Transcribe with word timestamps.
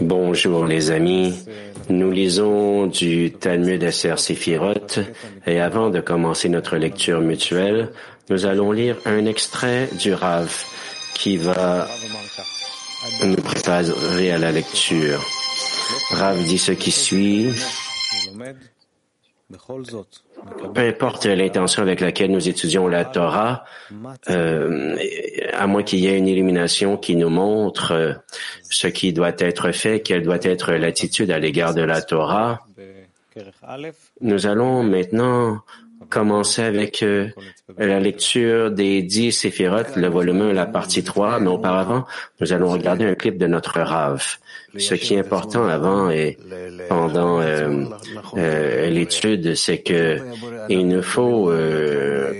Bonjour 0.00 0.64
les 0.64 0.90
amis, 0.90 1.34
nous 1.90 2.10
lisons 2.10 2.86
du 2.86 3.32
Talmud 3.32 3.84
Aser 3.84 4.16
Sefirot 4.16 5.02
et 5.46 5.60
avant 5.60 5.90
de 5.90 6.00
commencer 6.00 6.48
notre 6.48 6.78
lecture 6.78 7.20
mutuelle, 7.20 7.92
nous 8.30 8.46
allons 8.46 8.72
lire 8.72 8.96
un 9.04 9.26
extrait 9.26 9.90
du 10.00 10.14
Rav 10.14 10.64
qui 11.12 11.36
va 11.36 11.86
nous 13.22 13.36
préparer 13.36 14.30
à 14.30 14.38
la 14.38 14.52
lecture. 14.52 15.22
Rav 16.12 16.42
dit 16.44 16.56
ce 16.56 16.72
qui 16.72 16.90
suit. 16.90 17.50
Peu 20.74 20.80
importe 20.80 21.26
l'intention 21.26 21.82
avec 21.82 22.00
laquelle 22.00 22.30
nous 22.30 22.48
étudions 22.48 22.88
la 22.88 23.04
Torah, 23.04 23.64
euh, 24.28 24.96
à 25.52 25.66
moins 25.66 25.82
qu'il 25.82 26.00
y 26.00 26.06
ait 26.06 26.18
une 26.18 26.28
illumination 26.28 26.96
qui 26.96 27.16
nous 27.16 27.30
montre 27.30 27.92
euh, 27.92 28.12
ce 28.62 28.86
qui 28.86 29.12
doit 29.12 29.32
être 29.38 29.72
fait, 29.72 30.00
quelle 30.00 30.22
doit 30.22 30.42
être 30.42 30.72
l'attitude 30.72 31.30
à 31.30 31.38
l'égard 31.38 31.74
de 31.74 31.82
la 31.82 32.02
Torah, 32.02 32.60
nous 34.20 34.46
allons 34.46 34.82
maintenant 34.82 35.60
commencer 36.08 36.62
avec 36.62 37.02
euh, 37.02 37.28
la 37.78 38.00
lecture 38.00 38.70
des 38.70 39.02
dix 39.02 39.32
séphirotes, 39.32 39.96
le 39.96 40.08
volume 40.08 40.42
1, 40.42 40.52
la 40.52 40.66
partie 40.66 41.02
3, 41.02 41.40
mais 41.40 41.48
auparavant, 41.48 42.04
nous 42.40 42.52
allons 42.52 42.70
regarder 42.70 43.04
un 43.04 43.14
clip 43.14 43.38
de 43.38 43.46
notre 43.46 43.80
Rav. 43.80 44.38
Ce 44.78 44.94
qui 44.94 45.14
est 45.14 45.20
important 45.20 45.66
avant 45.66 46.10
et 46.10 46.36
pendant 46.88 47.40
euh, 47.40 47.84
euh, 48.36 48.90
l'étude, 48.90 49.54
c'est 49.54 49.78
que 49.78 50.18
il 50.68 50.86
nous 50.86 51.02
faut 51.02 51.50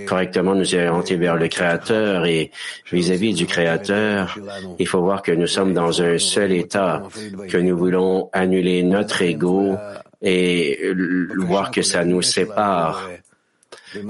correctement 0.07 0.53
nous 0.53 0.75
orienter 0.75 1.15
vers 1.15 1.35
le 1.35 1.47
Créateur 1.47 2.25
et 2.25 2.51
vis-à-vis 2.91 3.33
du 3.33 3.47
Créateur, 3.47 4.37
il 4.77 4.87
faut 4.87 5.01
voir 5.01 5.23
que 5.23 5.31
nous 5.31 5.47
sommes 5.47 5.73
dans 5.73 6.01
un 6.01 6.17
seul 6.19 6.51
état, 6.51 7.03
que 7.49 7.57
nous 7.57 7.77
voulons 7.77 8.29
annuler 8.33 8.83
notre 8.83 9.21
ego 9.23 9.75
et 10.21 10.91
voir 11.37 11.71
que 11.71 11.81
ça 11.81 12.05
nous 12.05 12.21
sépare 12.21 13.09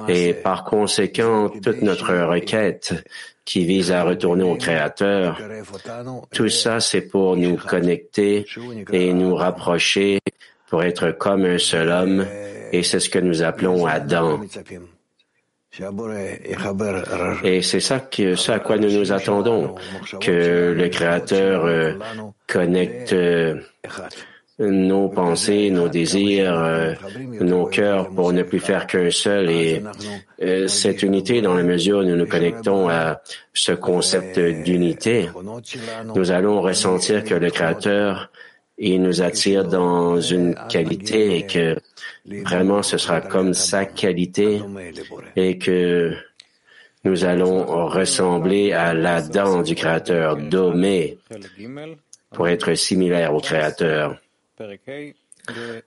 et 0.08 0.34
par 0.34 0.64
conséquent, 0.64 1.50
toute 1.50 1.82
notre 1.82 2.14
requête 2.14 2.94
qui 3.46 3.66
vise 3.66 3.92
à 3.92 4.04
retourner 4.04 4.44
au 4.44 4.56
Créateur, 4.56 5.40
tout 6.32 6.50
ça, 6.50 6.80
c'est 6.80 7.02
pour 7.02 7.38
nous 7.38 7.56
connecter 7.56 8.46
et 8.92 9.14
nous 9.14 9.36
rapprocher 9.36 10.20
pour 10.70 10.84
être 10.84 11.12
comme 11.12 11.46
un 11.46 11.58
seul 11.58 11.90
homme, 11.90 12.26
et 12.72 12.84
c'est 12.84 13.00
ce 13.00 13.10
que 13.10 13.20
nous 13.20 13.44
appelons 13.44 13.86
Adam. 13.86 14.42
Et 17.44 17.62
c'est 17.62 17.80
ça, 17.80 18.00
que, 18.00 18.36
ça 18.36 18.56
à 18.56 18.60
quoi 18.60 18.78
nous 18.78 18.92
nous 18.92 19.12
attendons, 19.12 19.76
que 20.20 20.74
le 20.76 20.90
Créateur 20.90 21.66
euh, 21.66 21.94
connecte 22.48 23.14
euh, 23.14 23.62
nos 24.60 25.10
pensées, 25.10 25.70
nos 25.70 25.88
désirs, 25.88 26.58
euh, 26.58 26.94
nos 27.42 27.66
cœurs 27.66 28.10
pour 28.10 28.34
ne 28.34 28.42
plus 28.44 28.60
faire 28.60 28.88
qu'un 28.88 29.12
seul 29.12 29.52
et 29.52 29.84
euh, 30.42 30.68
cette 30.68 31.04
unité 31.04 31.42
dans 31.42 31.54
la 31.54 31.64
mesure 31.64 32.00
où 32.00 32.04
nous 32.04 32.16
nous 32.16 32.26
connectons 32.26 32.90
à 32.90 33.22
ce 33.54 33.72
concept 33.74 34.40
d'unité, 34.40 35.30
nous 36.16 36.32
allons 36.32 36.62
ressentir 36.62 37.24
que 37.24 37.36
le 37.36 37.52
Créateur, 37.52 38.32
il 38.80 39.02
nous 39.02 39.22
attire 39.22 39.64
dans 39.64 40.20
une 40.20 40.56
qualité 40.70 41.38
et 41.38 41.46
que 41.46 41.76
vraiment 42.26 42.82
ce 42.82 42.98
sera 42.98 43.22
comme 43.22 43.54
sa 43.54 43.86
qualité 43.86 44.62
et 45.36 45.58
que 45.58 46.14
nous 47.04 47.26
allons 47.26 47.64
ressembler 47.88 48.74
à 48.74 48.94
l'Adam 48.94 49.64
du 49.64 49.76
Créateur, 49.76 50.36
domé 50.36 51.20
pour 52.32 52.48
être 52.48 52.74
similaire 52.74 53.34
au 53.34 53.40
Créateur. 53.40 54.18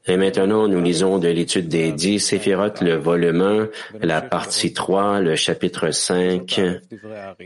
Et 0.07 0.17
maintenant, 0.17 0.69
nous 0.69 0.81
lisons 0.81 1.19
de 1.19 1.29
l'étude 1.29 1.69
des 1.69 1.93
dix 1.93 2.21
séphirotes, 2.21 2.81
le 2.81 2.97
volume 2.97 3.43
1, 3.43 3.69
la 4.01 4.23
partie 4.23 4.73
3, 4.73 5.21
le 5.21 5.37
chapitre 5.37 5.91
5, 5.91 6.61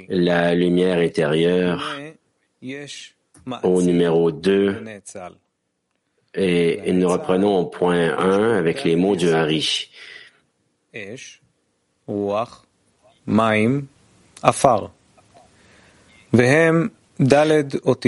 la 0.08 0.54
lumière 0.54 0.98
intérieure, 0.98 1.98
au 3.62 3.82
numéro 3.82 4.30
2. 4.30 4.84
Et 6.34 6.92
nous 6.92 7.08
reprenons 7.08 7.58
au 7.58 7.66
point 7.66 8.16
1 8.16 8.56
avec 8.56 8.84
les 8.84 8.96
mots 8.96 9.16
du 9.16 9.30
Hari. 9.30 9.90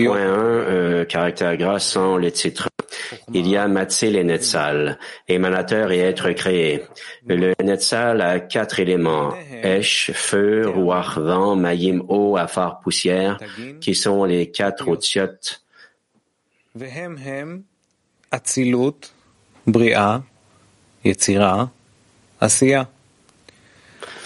Point 0.06 0.32
1, 0.32 0.38
euh, 0.38 1.04
caractère 1.04 1.56
gras 1.56 1.78
sans 1.78 2.16
le 2.16 2.30
titre. 2.30 2.68
Il 3.32 3.48
y 3.48 3.56
a 3.56 3.68
Matzil 3.68 4.16
et 4.16 4.24
Netzal, 4.24 4.98
émanateur 5.28 5.92
et 5.92 6.00
être 6.00 6.30
créé. 6.32 6.84
Le 7.26 7.54
Netzal 7.62 8.20
a 8.20 8.40
quatre 8.40 8.80
éléments, 8.80 9.34
Esh, 9.62 10.12
feu, 10.14 10.68
Ruach, 10.68 11.18
vent, 11.18 11.56
Mayim, 11.56 12.02
eau, 12.08 12.36
Afar, 12.36 12.80
poussière, 12.80 13.38
qui 13.80 13.94
sont 13.94 14.24
les 14.24 14.50
quatre 14.50 14.88
otiotes. 14.88 15.62
Bria, 19.66 20.22
Yetzira, 21.04 21.70
Asiya 22.40 22.88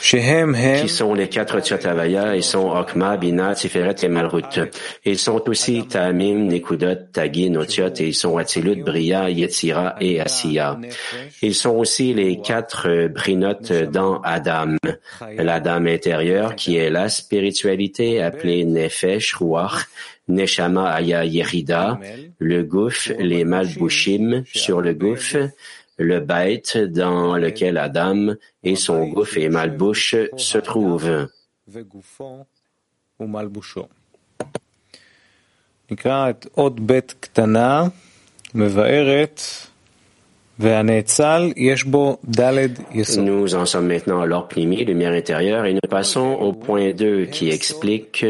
qui 0.01 0.89
sont 0.89 1.15
les 1.15 1.29
quatre 1.29 1.61
Tchotavaya, 1.61 2.35
ils 2.35 2.43
sont 2.43 2.71
Okma, 2.71 3.17
Bina, 3.17 3.55
Tiferet 3.55 3.97
et 4.03 4.09
Malrut. 4.09 4.61
Ils 5.05 5.19
sont 5.19 5.43
aussi 5.49 5.87
Tamim, 5.87 6.47
Nekudot, 6.47 7.11
Tagin, 7.13 7.55
Otiot, 7.57 7.95
et 7.99 8.09
ils 8.09 8.15
sont 8.15 8.39
Atzilut, 8.39 8.83
Bria, 8.83 9.31
Yetzira 9.31 9.97
et 10.01 10.21
Asiya. 10.21 10.79
Ils 11.43 11.55
sont 11.55 11.77
aussi 11.77 12.15
les 12.15 12.41
quatre 12.41 13.09
brinotes 13.09 13.73
dans 13.73 14.21
Adam. 14.23 14.77
L'Adam 15.37 15.87
intérieur, 15.87 16.57
qui 16.57 16.77
est 16.77 16.91
la 16.91 17.09
spiritualité 17.09 18.23
appelée 18.23 18.65
Nefesh, 18.65 19.35
Ruach, 19.35 19.87
Neshama 20.29 20.91
Aya 20.91 21.25
Yerida, 21.25 21.99
le 22.39 22.63
gouffre, 22.63 23.13
les 23.19 23.45
Malbushim 23.45 24.45
sur 24.53 24.81
le 24.81 24.95
gouffre, 24.95 25.51
le 26.01 26.21
bête 26.21 26.79
dans 26.79 27.37
lequel 27.37 27.77
Adam 27.77 28.35
et 28.65 28.75
son 28.75 29.07
gouffre 29.07 29.37
et 29.37 29.51
malbouche 29.51 30.17
se 30.37 30.59
trouvent. 30.59 31.29
Nous 43.17 43.55
en 43.55 43.65
sommes 43.65 43.87
maintenant 43.87 44.21
à 44.21 44.27
l'ordre 44.27 44.49
premier, 44.49 44.85
lumière 44.85 45.13
intérieure, 45.13 45.65
et 45.65 45.73
nous 45.73 45.81
passons 45.89 46.37
au 46.39 46.53
point 46.53 46.93
2 46.93 47.25
qui 47.25 47.49
explique 47.49 48.23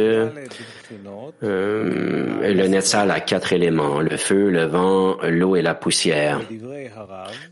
euh, 1.42 2.52
le 2.52 2.66
Netzal 2.66 3.10
a 3.10 3.20
quatre 3.20 3.52
éléments, 3.52 4.00
le 4.00 4.16
feu, 4.16 4.50
le 4.50 4.64
vent, 4.64 5.16
l'eau 5.22 5.56
et 5.56 5.62
la 5.62 5.74
poussière. 5.74 6.40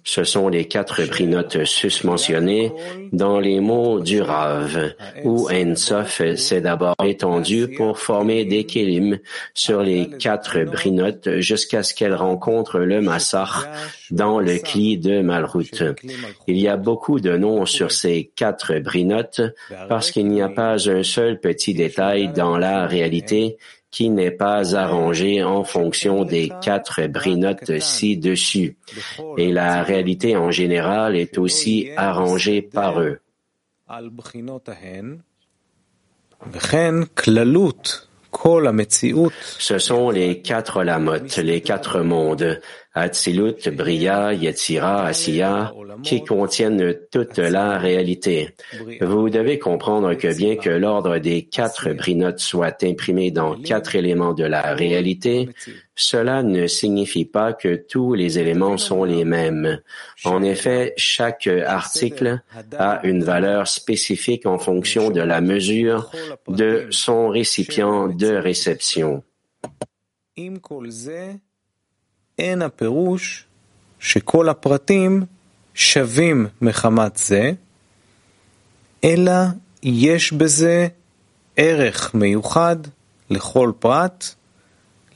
Ce 0.05 0.25
sont 0.25 0.49
les 0.49 0.66
quatre 0.66 1.05
brinotes 1.06 1.65
susmentionnés 1.65 2.72
dans 3.12 3.39
les 3.39 3.60
mots 3.60 4.00
du 4.00 4.21
Rav, 4.21 4.93
où 5.25 5.49
Ensof 5.50 6.22
s'est 6.37 6.60
d'abord 6.60 6.97
étendu 7.05 7.69
pour 7.69 7.99
former 7.99 8.45
des 8.45 8.65
kélim 8.65 9.19
sur 9.55 9.83
les 9.83 10.09
quatre 10.09 10.65
brinotes 10.65 11.39
jusqu'à 11.39 11.83
ce 11.83 11.95
qu'elles 11.95 12.15
rencontrent 12.15 12.81
le 12.81 13.00
Massar 13.00 13.69
dans 14.10 14.41
le 14.41 14.56
de. 14.77 15.95
Il 16.47 16.59
y 16.59 16.69
a 16.69 16.77
beaucoup 16.77 17.21
de 17.21 17.37
noms 17.37 17.67
sur 17.67 17.93
ces 17.93 18.31
quatre 18.34 18.79
brinotes 18.79 19.41
parce 19.89 20.11
qu'il 20.11 20.29
n'y 20.29 20.43
a 20.43 20.49
pas 20.49 20.89
un 20.89 21.03
seul 21.03 21.41
petit 21.41 21.75
détail 21.75 22.33
dans 22.33 22.59
la 22.59 22.87
réalité 22.87 23.57
qui 23.91 24.10
n'est 24.10 24.31
pas 24.31 24.77
arrangé 24.77 25.42
en 25.42 25.65
fonction 25.65 26.25
des 26.25 26.53
quatre 26.63 27.07
brinotes 27.07 27.78
ci-dessus, 27.81 28.77
et 29.39 29.51
la 29.51 29.83
réalité 29.83 30.37
en 30.37 30.51
général 30.51 31.16
est 31.16 31.39
aussi 31.39 31.89
arrangée 31.97 32.60
par 32.60 33.01
eux. 33.01 33.21
Ce 39.59 39.78
sont 39.78 40.10
les 40.10 40.42
quatre 40.42 40.84
lamotes, 40.84 41.39
les 41.39 41.60
quatre 41.63 42.01
mondes. 42.01 42.60
Atzilut, 42.95 43.69
Bria, 43.69 44.33
Yetzira, 44.33 45.07
Asiya, 45.07 45.73
qui 46.03 46.25
contiennent 46.25 46.95
toute 47.11 47.39
la 47.39 47.79
réalité. 47.79 48.55
Vous 49.01 49.31
devez 49.31 49.59
comprendre 49.59 50.15
que 50.15 50.35
bien 50.35 50.57
que 50.57 50.71
l'ordre 50.71 51.19
des 51.19 51.43
quatre 51.43 51.93
brinotes 51.93 52.41
soit 52.41 52.83
imprimé 52.83 53.31
dans 53.31 53.57
quatre 53.57 53.95
éléments 53.95 54.33
de 54.33 54.45
la 54.45 54.75
réalité, 54.75 55.49
cela 55.95 56.43
ne 56.43 56.67
signifie 56.67 57.25
pas 57.25 57.53
que 57.53 57.77
tous 57.77 58.15
les 58.15 58.39
éléments 58.39 58.79
sont 58.79 59.05
les 59.05 59.25
mêmes. 59.25 59.81
En 60.25 60.43
effet, 60.43 60.95
chaque 60.97 61.47
article 61.47 62.41
a 62.79 63.01
une 63.05 63.23
valeur 63.23 63.69
spécifique 63.69 64.47
en 64.47 64.59
fonction 64.59 65.11
de 65.11 65.21
la 65.21 65.41
mesure 65.41 66.11
de 66.49 66.87
son 66.91 67.29
récipient 67.29 68.09
de 68.09 68.35
réception. 68.35 69.23
אין 72.39 72.63
הפירוש 72.63 73.45
שכל 74.01 74.49
הפרטים 74.49 75.23
שווים 75.75 76.47
מחמת 76.61 77.17
זה, 77.17 77.51
אלא 79.05 79.33
יש 79.83 80.33
בזה 80.33 80.89
ערך 81.57 82.15
מיוחד 82.15 82.77
לכל 83.31 83.73
פרט 83.79 84.25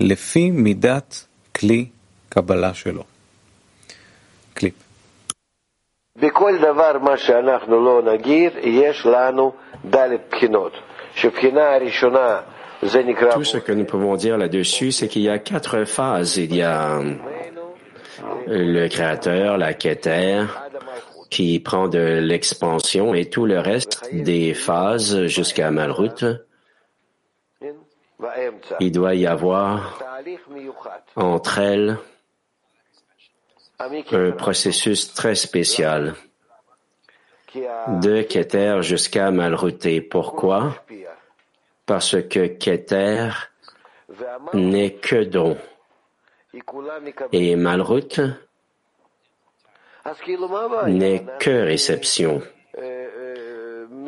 לפי 0.00 0.50
מידת 0.50 1.26
כלי 1.56 1.86
קבלה 2.28 2.74
שלו. 2.74 3.04
קליפ. 4.54 4.74
בכל 6.16 6.58
דבר 6.58 6.98
מה 6.98 7.16
שאנחנו 7.16 7.84
לא 7.84 8.12
נגיד, 8.12 8.52
יש 8.62 9.06
לנו 9.06 9.52
ד' 9.90 10.08
בחינות. 10.30 10.72
שבחינה 11.14 11.74
הראשונה 11.74 12.40
Tout 13.32 13.44
ce 13.44 13.58
que 13.58 13.72
nous 13.72 13.84
pouvons 13.84 14.16
dire 14.16 14.36
là-dessus, 14.36 14.90
c'est 14.90 15.08
qu'il 15.08 15.22
y 15.22 15.28
a 15.28 15.38
quatre 15.38 15.84
phases. 15.84 16.36
Il 16.36 16.54
y 16.54 16.62
a 16.62 17.00
le 18.46 18.88
créateur, 18.88 19.56
la 19.56 19.72
Keter, 19.72 20.44
qui 21.30 21.60
prend 21.60 21.88
de 21.88 22.18
l'expansion 22.20 23.14
et 23.14 23.26
tout 23.26 23.46
le 23.46 23.60
reste 23.60 24.12
des 24.12 24.52
phases 24.52 25.26
jusqu'à 25.26 25.70
Malroute. 25.70 26.24
Il 28.80 28.92
doit 28.92 29.14
y 29.14 29.26
avoir 29.26 29.98
entre 31.16 31.58
elles 31.58 31.98
un 33.78 34.30
processus 34.32 35.12
très 35.14 35.34
spécial 35.34 36.14
de 38.00 38.22
Keter 38.22 38.78
jusqu'à 38.82 39.30
Malrouté. 39.30 40.00
Pourquoi? 40.00 40.74
Parce 41.86 42.20
que 42.22 42.46
Keter 42.46 43.30
n'est 44.54 44.94
que 44.94 45.24
don. 45.24 45.56
Et 47.32 47.56
Malrut 47.56 48.20
n'est 50.86 51.24
que 51.38 51.64
réception. 51.64 52.42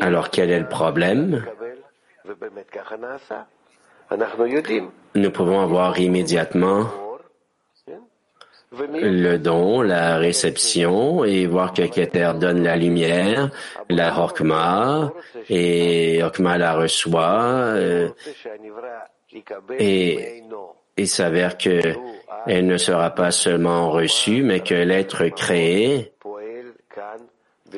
Alors 0.00 0.30
quel 0.30 0.50
est 0.50 0.60
le 0.60 0.68
problème? 0.68 1.44
Nous 5.14 5.30
pouvons 5.30 5.60
avoir 5.60 5.98
immédiatement 5.98 7.03
le 8.92 9.36
don, 9.36 9.82
la 9.82 10.16
réception, 10.16 11.24
et 11.24 11.46
voir 11.46 11.72
que 11.72 11.82
Keter 11.82 12.32
donne 12.38 12.62
la 12.62 12.76
lumière, 12.76 13.50
la 13.88 14.18
Hokma, 14.18 15.12
et 15.48 16.22
Hokma 16.22 16.58
la 16.58 16.74
reçoit, 16.74 17.74
euh, 17.74 18.08
et 19.78 20.42
il 20.96 21.08
s'avère 21.08 21.58
que 21.58 21.80
elle 22.46 22.66
ne 22.66 22.76
sera 22.76 23.10
pas 23.10 23.30
seulement 23.30 23.90
reçue, 23.90 24.42
mais 24.42 24.60
que 24.60 24.74
l'être 24.74 25.28
créé 25.28 26.12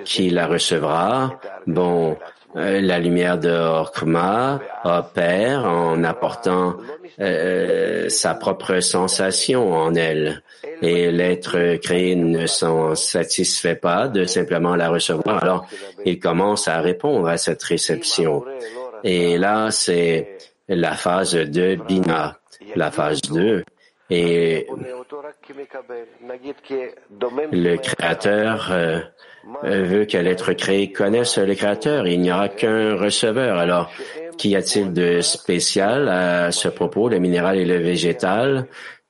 qui 0.04 0.30
la 0.30 0.46
recevra, 0.46 1.38
bon, 1.66 2.16
la 2.56 2.98
lumière 2.98 3.38
de 3.38 3.50
Hokma 3.50 4.60
opère 4.84 5.66
en 5.66 6.02
apportant 6.04 6.76
euh, 7.20 8.08
sa 8.08 8.34
propre 8.34 8.80
sensation 8.80 9.72
en 9.72 9.94
elle 9.94 10.42
et 10.82 11.10
l'être 11.10 11.76
créé 11.76 12.14
ne 12.16 12.46
s'en 12.46 12.94
satisfait 12.94 13.76
pas 13.76 14.08
de 14.08 14.24
simplement 14.24 14.76
la 14.76 14.88
recevoir. 14.88 15.42
Alors, 15.42 15.66
il 16.04 16.18
commence 16.18 16.68
à 16.68 16.80
répondre 16.80 17.28
à 17.28 17.36
cette 17.36 17.62
réception. 17.62 18.44
Et 19.04 19.38
là, 19.38 19.70
c'est 19.70 20.36
la 20.68 20.92
phase 20.92 21.34
de 21.34 21.76
Bina, 21.86 22.38
la 22.74 22.90
phase 22.90 23.22
2. 23.22 23.64
Et 24.10 24.66
le 27.52 27.76
créateur 27.76 28.68
euh, 28.70 29.00
veut 29.62 30.04
que 30.04 30.18
l'être 30.18 30.52
créé 30.52 30.92
connaisse 30.92 31.38
le 31.38 31.54
créateur. 31.54 32.06
Il 32.06 32.20
n'y 32.20 32.32
aura 32.32 32.48
qu'un 32.48 32.96
receveur. 32.96 33.58
Alors, 33.58 33.90
qu'y 34.38 34.56
a-t-il 34.56 34.92
de 34.92 35.20
spécial 35.20 36.08
à 36.08 36.52
ce 36.52 36.68
propos, 36.68 37.08
le 37.08 37.18
minéral 37.18 37.58
et 37.58 37.64
le 37.64 37.78
végétal? 37.78 38.66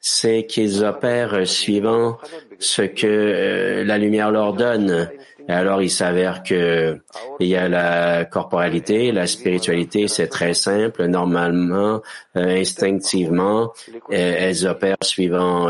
c'est 0.08 0.46
qu'ils 0.46 0.84
opèrent 0.84 1.48
suivant 1.48 2.18
ce 2.58 2.82
que 2.82 3.06
euh, 3.06 3.84
la 3.84 3.98
lumière 3.98 4.30
leur 4.30 4.52
donne. 4.52 5.08
Alors, 5.48 5.80
il 5.80 5.90
s'avère 5.90 6.42
que 6.42 6.98
il 7.38 7.46
y 7.46 7.54
a 7.54 7.68
la 7.68 8.24
corporalité, 8.24 9.12
la 9.12 9.28
spiritualité, 9.28 10.08
c'est 10.08 10.26
très 10.26 10.54
simple. 10.54 11.06
Normalement, 11.06 12.02
euh, 12.36 12.60
instinctivement, 12.60 13.72
euh, 14.10 14.36
elles 14.38 14.66
opèrent 14.66 14.96
suivant 15.02 15.68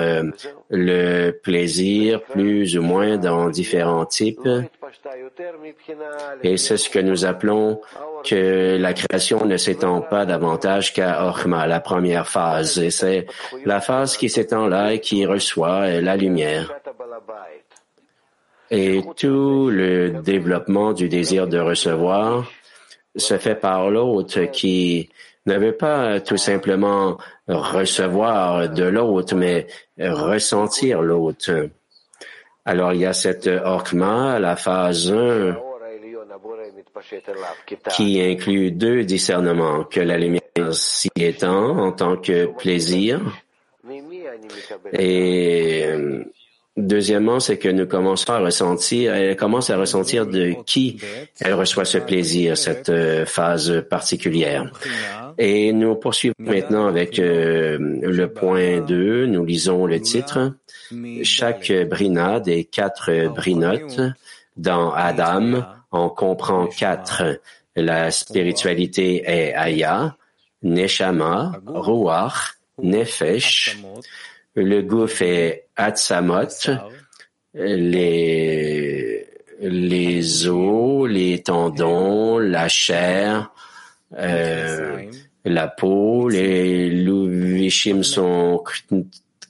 le 0.71 1.31
plaisir, 1.31 2.23
plus 2.23 2.79
ou 2.79 2.83
moins 2.83 3.19
dans 3.19 3.51
différents 3.51 4.07
types. 4.07 4.49
Et 6.43 6.57
c'est 6.57 6.77
ce 6.77 6.91
que 6.91 6.99
nous 6.99 7.25
appelons 7.25 7.81
que 8.25 8.77
la 8.79 8.93
création 8.93 9.45
ne 9.45 9.57
s'étend 9.57 10.01
pas 10.01 10.27
davantage 10.27 10.93
qu'à 10.93 11.25
Orma, 11.25 11.67
la 11.67 11.81
première 11.81 12.29
phase. 12.29 12.79
Et 12.79 12.91
c'est 12.91 13.27
la 13.65 13.81
phase 13.81 14.17
qui 14.17 14.29
s'étend 14.29 14.67
là 14.67 14.93
et 14.93 15.01
qui 15.01 15.27
reçoit 15.27 16.01
la 16.01 16.17
lumière. 16.17 16.73
Et 18.71 19.03
tout 19.17 19.71
le 19.71 20.11
développement 20.23 20.93
du 20.93 21.09
désir 21.09 21.47
de 21.47 21.59
recevoir 21.59 22.51
se 23.15 23.39
fait 23.39 23.55
par 23.55 23.91
l'autre 23.91 24.43
qui 24.47 25.09
ne 25.47 25.57
veut 25.57 25.77
pas 25.77 26.21
tout 26.21 26.37
simplement 26.37 27.19
recevoir 27.49 28.69
de 28.69 28.85
l'autre, 28.85 29.35
mais 29.37 29.67
ressentir 29.99 31.03
l'autre. 31.03 31.69
Alors 32.67 32.93
il 32.93 33.01
y 33.01 33.07
a 33.07 33.13
cette 33.13 33.47
orkma, 33.47 34.41
la 34.41 34.57
phase 34.57 35.13
1, 35.13 35.57
qui 37.91 38.21
inclut 38.21 38.73
deux 38.73 39.05
discernements, 39.05 39.85
que 39.85 40.01
la 40.01 40.19
lumière 40.19 40.43
s'y 40.73 41.09
étend 41.17 41.79
en 41.79 41.93
tant 41.93 42.17
que 42.17 42.47
plaisir 42.47 43.21
et 44.93 45.85
Deuxièmement, 46.77 47.41
c'est 47.41 47.57
que 47.57 47.69
nous 47.69 47.87
commençons 47.87 48.33
à 48.33 48.39
ressentir, 48.39 49.15
elle 49.15 49.37
commence 49.37 49.71
à 49.71 49.79
ressentir 49.79 50.27
de 50.27 50.55
qui 50.67 50.99
elle 51.41 51.55
reçoit 51.55 51.87
ce 51.87 51.99
plaisir, 51.99 52.57
cette 52.59 52.91
euh, 52.91 53.25
phase 53.25 53.83
particulière. 53.89 54.71
Et 55.39 55.73
nous 55.73 55.95
poursuivons 55.95 56.35
maintenant 56.39 56.87
avec 56.87 57.19
euh, 57.19 57.79
le 58.03 58.27
point 58.33 58.81
2. 58.81 59.27
Nous 59.27 59.45
lisons 59.45 59.87
le 59.87 60.01
titre. 60.01 60.53
Chaque 61.23 61.73
brina 61.89 62.41
des 62.41 62.65
quatre 62.65 63.29
brinotes 63.35 64.01
dans 64.57 64.93
Adam 64.93 65.65
on 65.93 66.09
comprend 66.09 66.67
quatre. 66.67 67.41
La 67.75 68.11
spiritualité 68.11 69.23
est 69.27 69.55
Aya, 69.55 70.17
Neshama, 70.63 71.61
Ruach, 71.67 72.55
Nefesh. 72.83 73.79
Le 74.57 74.81
gouffre 74.81 75.23
est 75.23 75.67
Atsamot, 75.77 76.71
les, 77.55 79.27
les 79.61 80.49
os, 80.49 81.09
les 81.09 81.43
tendons, 81.43 82.39
la 82.39 82.69
chair, 82.69 83.53
euh, 84.19 85.11
la 85.45 85.69
peau, 85.69 86.29
les 86.29 86.91
louvishim 86.91 88.03
sont 88.03 88.65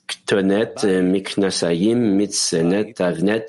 Ktonet, 0.07 1.01
Miknasayim, 1.03 2.15
Mitsenet, 2.15 3.01
Avnet, 3.01 3.47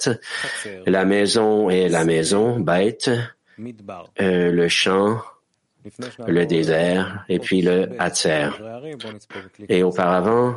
la 0.87 1.05
maison 1.05 1.71
est 1.71 1.88
la 1.88 2.05
maison, 2.05 2.59
Bête, 2.61 3.11
euh, 4.21 4.53
le 4.53 4.69
champ, 4.69 5.21
le 6.27 6.47
désert, 6.47 7.25
et 7.29 7.38
puis 7.38 7.62
le 7.62 7.91
Hatzer. 7.99 8.50
Et 9.69 9.83
auparavant, 9.83 10.57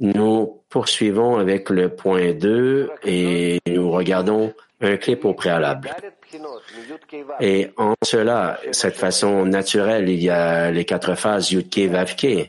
nous 0.00 0.62
poursuivons 0.68 1.36
avec 1.36 1.70
le 1.70 1.90
point 1.90 2.32
2 2.32 2.90
et 3.04 3.58
nous 3.66 3.90
regardons 3.90 4.52
un 4.80 4.96
clip 4.96 5.24
au 5.24 5.34
préalable. 5.34 5.90
Et 7.40 7.70
en 7.76 7.94
cela, 8.02 8.58
cette 8.72 8.96
façon 8.96 9.44
naturelle, 9.44 10.08
il 10.08 10.22
y 10.22 10.30
a 10.30 10.70
les 10.70 10.84
quatre 10.84 11.14
phases 11.16 11.50
Yudke 11.50 11.90
Vavke. 11.90 12.48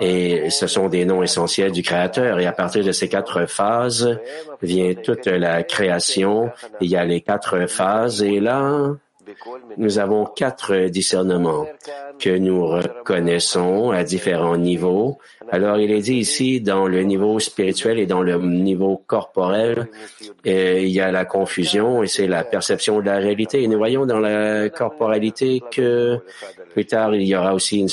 Et 0.00 0.50
ce 0.50 0.66
sont 0.66 0.88
des 0.88 1.04
noms 1.04 1.22
essentiels 1.22 1.72
du 1.72 1.82
Créateur. 1.82 2.38
Et 2.40 2.46
à 2.46 2.52
partir 2.52 2.84
de 2.84 2.92
ces 2.92 3.08
quatre 3.08 3.46
phases 3.46 4.18
vient 4.62 4.94
toute 4.94 5.26
la 5.26 5.62
création. 5.62 6.50
Il 6.80 6.90
y 6.90 6.96
a 6.96 7.04
les 7.04 7.20
quatre 7.20 7.66
phases. 7.66 8.22
Et 8.22 8.40
là, 8.40 8.96
nous 9.76 9.98
avons 9.98 10.24
quatre 10.24 10.88
discernements 10.88 11.66
que 12.18 12.30
nous 12.30 12.66
reconnaissons 12.66 13.90
à 13.90 14.04
différents 14.04 14.56
niveaux. 14.56 15.18
Alors, 15.50 15.78
il 15.78 15.90
est 15.90 16.00
dit 16.00 16.16
ici, 16.16 16.60
dans 16.60 16.86
le 16.86 17.02
niveau 17.02 17.38
spirituel 17.38 17.98
et 17.98 18.06
dans 18.06 18.22
le 18.22 18.38
niveau 18.38 19.02
corporel, 19.06 19.88
il 20.44 20.88
y 20.88 21.00
a 21.00 21.10
la 21.10 21.24
confusion 21.24 22.02
et 22.02 22.06
c'est 22.06 22.26
la 22.26 22.44
perception 22.44 23.00
de 23.00 23.06
la 23.06 23.16
réalité. 23.16 23.62
Et 23.62 23.68
nous 23.68 23.78
voyons 23.78 24.06
dans 24.06 24.20
la 24.20 24.68
corporalité 24.68 25.62
que 25.70 26.18
plus 26.72 26.86
tard, 26.86 27.14
il 27.14 27.22
y 27.22 27.36
aura 27.36 27.54
aussi 27.54 27.80
une, 27.80 27.88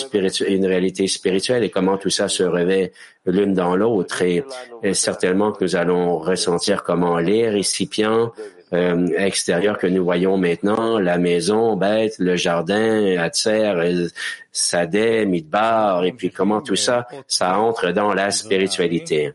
une 0.48 0.66
réalité 0.66 1.08
spirituelle 1.08 1.64
et 1.64 1.70
comment 1.70 1.98
tout 1.98 2.10
ça 2.10 2.28
se 2.28 2.44
revêt 2.44 2.92
l'une 3.26 3.54
dans 3.54 3.76
l'autre. 3.76 4.22
Et, 4.22 4.44
et, 4.84 4.94
certainement 4.94 5.52
que 5.52 5.64
nous 5.64 5.76
allons 5.76 6.18
ressentir 6.18 6.84
comment 6.84 7.18
les 7.20 7.50
récipients 7.50 8.32
euh, 8.74 9.08
extérieur 9.18 9.78
que 9.78 9.88
nous 9.88 10.04
voyons 10.04 10.38
maintenant, 10.38 10.98
la 10.98 11.18
maison, 11.18 11.76
bête, 11.76 12.16
le 12.20 12.36
jardin, 12.36 13.18
Hatzer, 13.18 14.08
Sadeh, 14.52 15.26
Midbar, 15.26 16.06
et 16.06 16.14
puis 16.14 16.32
comment 16.32 16.62
tout 16.62 16.76
ça, 16.76 17.08
ça 17.28 17.60
entre 17.60 17.92
dans 17.92 18.14
la 18.14 18.32
spiritualité. 18.32 19.34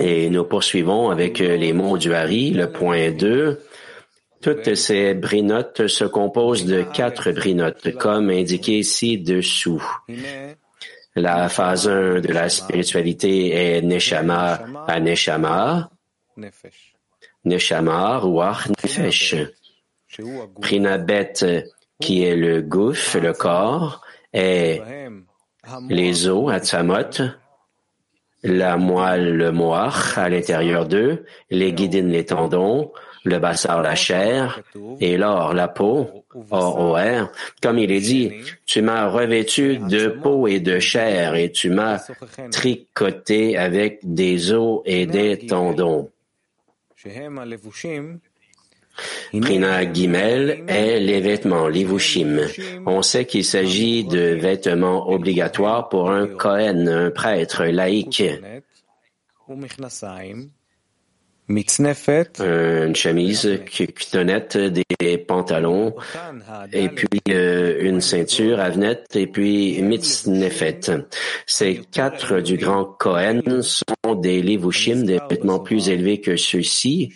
Et 0.00 0.30
nous 0.30 0.44
poursuivons 0.44 1.10
avec 1.10 1.38
les 1.40 1.72
mots 1.72 1.98
du 1.98 2.14
Hari, 2.14 2.50
le 2.50 2.70
point 2.70 3.10
2. 3.10 3.60
Toutes 4.40 4.74
ces 4.74 5.14
brinotes 5.14 5.86
se 5.86 6.04
composent 6.04 6.64
de 6.64 6.82
quatre 6.82 7.32
brinotes, 7.32 7.96
comme 7.96 8.30
indiqué 8.30 8.82
ci-dessous. 8.82 9.82
La 11.16 11.48
phase 11.48 11.88
1 11.88 12.20
de 12.20 12.32
la 12.32 12.48
spiritualité 12.48 13.54
est 13.54 13.82
Neshama 13.82 14.60
à 14.86 15.00
Neshama. 15.00 15.90
Neshama, 17.44 18.18
Ruach, 18.18 18.68
Nefesh. 18.68 19.36
Prinabet, 20.60 21.64
qui 22.00 22.22
est 22.22 22.36
le 22.36 22.62
gouffre, 22.62 23.18
le 23.18 23.32
corps, 23.32 24.02
et 24.32 24.80
les 25.88 26.28
os, 26.28 26.52
Atzamot, 26.52 27.22
la 28.42 28.76
moelle, 28.76 29.36
le 29.36 29.50
moach 29.52 30.18
à 30.18 30.28
l'intérieur 30.28 30.86
d'eux, 30.86 31.24
les 31.50 31.72
guidines, 31.72 32.10
les 32.10 32.26
tendons, 32.26 32.92
le 33.24 33.38
bassar, 33.38 33.82
la 33.82 33.94
chair, 33.94 34.60
et 35.00 35.16
l'or, 35.16 35.54
la 35.54 35.68
peau, 35.68 36.26
or, 36.50 36.98
Comme 37.62 37.78
il 37.78 37.90
est 37.90 38.00
dit, 38.00 38.32
tu 38.66 38.82
m'as 38.82 39.08
revêtu 39.08 39.78
de 39.78 40.08
peau 40.08 40.46
et 40.46 40.60
de 40.60 40.78
chair, 40.78 41.34
et 41.34 41.50
tu 41.50 41.70
m'as 41.70 42.04
tricoté 42.52 43.56
avec 43.56 44.00
des 44.02 44.52
os 44.52 44.82
et 44.84 45.06
des 45.06 45.46
tendons. 45.46 46.10
Prina 49.40 49.92
Gimel 49.92 50.64
est 50.68 51.00
les 51.00 51.20
vêtements, 51.20 51.68
livushim. 51.68 52.40
On 52.86 53.02
sait 53.02 53.24
qu'il 53.24 53.44
s'agit 53.44 54.04
de 54.04 54.20
vêtements 54.20 55.10
obligatoires 55.10 55.88
pour 55.88 56.10
un 56.10 56.28
Kohen, 56.28 56.88
un 56.88 57.10
prêtre 57.10 57.64
laïque. 61.48 62.40
Une 62.40 62.96
chemise, 62.96 63.60
cutonnette, 63.66 64.56
des 64.56 65.18
pantalons, 65.18 65.94
et 66.72 66.88
puis 66.88 67.20
euh, 67.28 67.76
une 67.80 68.00
ceinture, 68.00 68.60
avenette, 68.60 69.14
et 69.14 69.26
puis 69.26 69.80
mitznefet. 69.82 70.80
Ces 71.46 71.82
quatre 71.92 72.40
du 72.40 72.56
grand 72.56 72.84
Kohen 72.84 73.62
sont 73.62 74.14
des 74.14 74.42
levushim, 74.42 75.04
des 75.04 75.18
vêtements 75.28 75.60
plus 75.60 75.88
élevés 75.88 76.20
que 76.20 76.36
ceux-ci, 76.36 77.12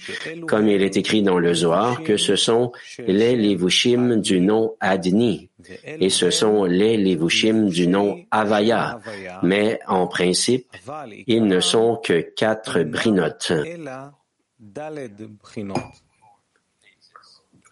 comme 0.47 0.68
il 0.68 0.82
est 0.82 0.97
écrit 0.97 1.23
dans 1.23 1.38
le 1.38 1.54
Zohar, 1.54 2.02
que 2.02 2.16
ce 2.16 2.37
sont 2.37 2.73
les 2.99 3.37
levushim 3.37 4.16
du 4.20 4.40
nom 4.40 4.75
Adni, 4.80 5.50
et 5.84 6.10
ce 6.10 6.30
sont 6.30 6.64
les 6.64 6.96
levushim 6.96 7.68
du 7.68 7.87
nom 7.87 8.25
Avaya, 8.30 9.00
mais 9.42 9.78
en 9.87 10.06
principe, 10.06 10.66
ils 11.26 11.44
ne 11.44 11.60
sont 11.60 12.00
que 12.02 12.20
quatre 12.20 12.82
brinotes. 12.82 13.52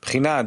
Prina 0.00 0.44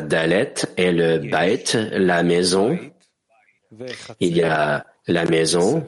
Dalet 0.00 0.54
est 0.76 0.92
le 0.92 1.18
bait, 1.18 1.64
la 1.92 2.22
maison. 2.22 2.78
Il 4.18 4.36
y 4.36 4.42
a 4.42 4.84
la 5.06 5.24
maison, 5.24 5.86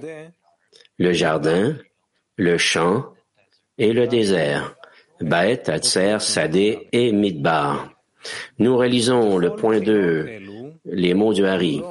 le 0.99 1.13
jardin, 1.13 1.77
le 2.37 2.59
champ 2.59 3.07
et 3.79 3.93
le 3.93 4.07
désert. 4.07 4.77
Bait, 5.21 5.69
Atser, 5.69 6.19
Sadé 6.21 6.89
et 6.93 7.13
Midbar. 7.13 7.92
Nous 8.59 8.77
réalisons 8.77 9.39
le 9.39 9.55
point 9.55 9.81
2, 9.81 10.29
les 10.85 11.15
mots 11.15 11.33
du 11.33 11.45
Hari. 11.47 11.83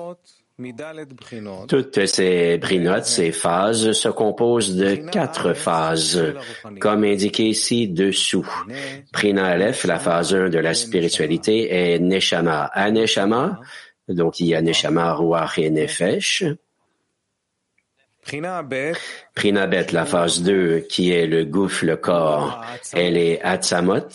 Toutes 1.67 2.05
ces 2.05 2.57
brinotes, 2.59 3.05
ces 3.05 3.31
phases, 3.31 3.93
se 3.93 4.09
composent 4.09 4.75
de 4.75 4.95
quatre 4.95 5.53
phases, 5.53 6.35
comme 6.79 7.03
indiqué 7.03 7.47
ici 7.47 7.87
dessous. 7.87 8.47
Prina 9.11 9.45
Aleph, 9.45 9.85
la 9.85 9.97
phase 9.97 10.35
1 10.35 10.49
de 10.49 10.59
la 10.59 10.73
spiritualité, 10.73 11.73
est 11.73 11.99
Neshama. 11.99 12.65
À 12.65 12.91
Neshama, 12.91 13.59
donc 14.07 14.39
il 14.39 14.47
y 14.47 14.55
a 14.55 14.61
Neshama, 14.61 15.13
Ruach 15.13 15.57
et 15.57 15.71
Nefesh. 15.71 16.43
Prina 18.23 19.67
Bet, 19.67 19.91
la 19.91 20.05
phase 20.05 20.41
2, 20.43 20.85
qui 20.89 21.11
est 21.11 21.27
le 21.27 21.45
gouffre, 21.45 21.85
le 21.85 21.97
corps, 21.97 22.63
elle 22.93 23.17
est 23.17 23.41
Atzamot, 23.41 24.07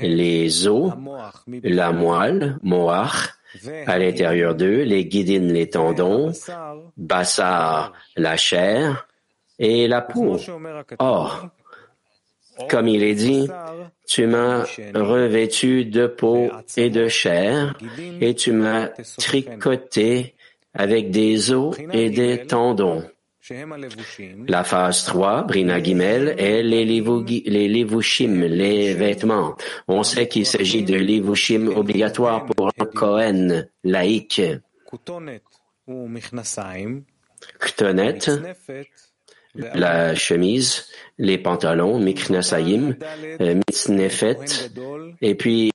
les 0.00 0.68
os, 0.68 0.92
la 1.62 1.92
moelle, 1.92 2.58
Moach, 2.62 3.34
à 3.86 3.98
l'intérieur 3.98 4.54
d'eux, 4.54 4.82
les 4.82 5.06
guidines, 5.06 5.52
les 5.52 5.70
tendons, 5.70 6.32
bassar, 6.96 7.92
la 8.16 8.36
chair 8.36 9.06
et 9.58 9.88
la 9.88 10.02
peau. 10.02 10.36
Or, 10.98 11.48
comme 12.68 12.88
il 12.88 13.02
est 13.02 13.14
dit, 13.14 13.48
tu 14.06 14.26
m'as 14.26 14.64
revêtu 14.94 15.84
de 15.84 16.06
peau 16.06 16.50
et 16.76 16.90
de 16.90 17.08
chair, 17.08 17.74
et 18.20 18.34
tu 18.34 18.52
m'as 18.52 18.88
tricoté 19.18 20.34
avec 20.74 21.10
des 21.10 21.52
os 21.52 21.76
et 21.92 22.10
des 22.10 22.46
tendons. 22.46 23.04
La 24.48 24.64
phase 24.64 25.04
3, 25.04 25.42
Brina 25.42 25.82
Gimel, 25.82 26.34
est 26.38 26.62
les, 26.62 26.84
les 26.84 27.68
levushim, 27.68 28.40
les 28.42 28.94
vêtements. 28.94 29.56
On 29.86 30.02
sait 30.02 30.28
qu'il 30.28 30.46
s'agit 30.46 30.82
de 30.82 30.94
levushim 30.94 31.68
obligatoires 31.68 32.46
pour 32.46 32.70
un 32.78 32.86
Kohen 32.86 33.68
laïque. 33.82 34.40
Ktonet, 37.58 38.18
la 39.54 40.14
chemise, 40.14 40.88
les 41.18 41.38
pantalons, 41.38 41.98
miknasayim, 41.98 42.96
euh, 43.40 43.54
mitznefet, 43.54 44.70
et 45.20 45.34
puis 45.34 45.70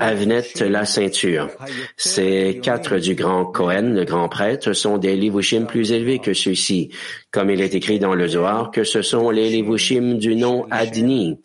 Avnet 0.00 0.42
la 0.60 0.84
ceinture. 0.84 1.48
Ces 1.96 2.60
quatre 2.62 2.98
du 2.98 3.14
grand 3.14 3.44
Cohen, 3.44 3.94
le 3.94 4.04
grand 4.04 4.28
prêtre, 4.28 4.72
sont 4.72 4.98
des 4.98 5.16
livushim 5.16 5.66
plus 5.66 5.92
élevés 5.92 6.18
que 6.18 6.34
ceux-ci, 6.34 6.90
comme 7.30 7.50
il 7.50 7.60
est 7.60 7.74
écrit 7.74 7.98
dans 7.98 8.14
le 8.14 8.28
Zohar 8.28 8.70
que 8.70 8.84
ce 8.84 9.02
sont 9.02 9.30
les 9.30 9.50
livushim 9.50 10.18
du 10.18 10.36
nom 10.36 10.66
Adni, 10.70 11.40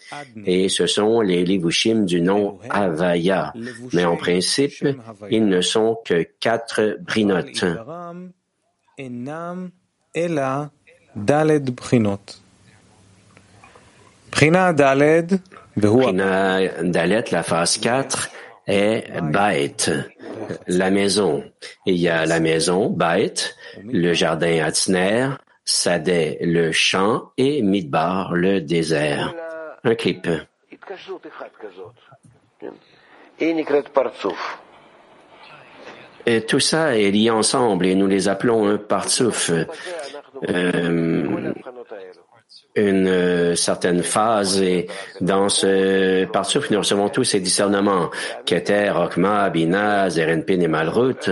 et 0.46 0.70
ce 0.70 0.88
sont 0.88 1.22
les 1.22 1.44
livushim 1.44 2.06
du 2.06 2.22
nom 2.22 2.60
Avaya. 2.70 3.54
Mais 3.94 4.06
en 4.06 4.18
principe, 4.18 4.86
ils 5.30 5.46
ne 5.46 5.62
sont 5.62 5.98
que 6.06 6.26
quatre 6.40 6.98
brinotes. 7.02 7.66
Prina 14.32 14.74
Dalet, 15.78 17.24
la 17.32 17.44
phase 17.44 17.78
4, 17.78 18.30
est 18.68 19.22
Bait, 19.22 19.76
la 20.68 20.90
maison. 20.90 21.44
Il 21.86 21.96
y 21.96 22.10
a 22.10 22.26
la 22.26 22.40
maison, 22.40 22.90
Bait, 22.90 23.34
le 23.84 24.14
jardin 24.14 24.64
Atzner, 24.64 25.30
Sadeh, 25.64 26.40
le 26.42 26.72
champ, 26.72 27.32
et 27.38 27.62
Midbar, 27.62 28.34
le 28.34 28.62
désert. 28.62 29.36
Un 29.84 29.96
clip. 29.96 30.28
Et 36.26 36.42
tout 36.46 36.60
ça 36.60 36.98
est 36.98 37.12
lié 37.12 37.30
ensemble 37.30 37.86
et 37.86 37.96
nous 37.96 38.08
les 38.08 38.28
appelons 38.28 38.68
un 38.68 38.78
partsouf. 38.78 39.52
Euh, 40.50 41.54
une 42.78 43.08
euh, 43.08 43.56
certaine 43.56 44.04
phase 44.04 44.62
et 44.62 44.88
dans 45.20 45.50
ce 45.50 46.26
partout 46.26 46.62
nous 46.70 46.80
recevons 46.80 47.10
tous 47.10 47.24
ces 47.24 47.40
discernements 47.40 48.10
Keter, 48.46 48.94
Okma, 48.96 49.50
Bina, 49.50 50.10
Zerenpin 50.10 50.60
et 50.62 50.68
Malrut. 50.68 51.30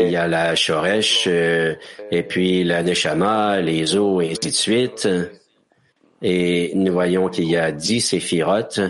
Il 0.00 0.10
y 0.10 0.16
a 0.16 0.28
la 0.28 0.54
Shoresh 0.54 1.24
euh, 1.28 1.74
et 2.10 2.22
puis 2.22 2.64
la 2.64 2.82
Neshama, 2.82 3.60
les 3.60 3.96
os 3.96 4.22
et 4.22 4.30
ainsi 4.32 4.50
de 4.50 4.54
suite. 4.54 5.08
Et 6.20 6.72
nous 6.74 6.92
voyons 6.92 7.28
qu'il 7.28 7.50
y 7.50 7.56
a 7.56 7.72
dix 7.72 8.00
séphirotes 8.00 8.80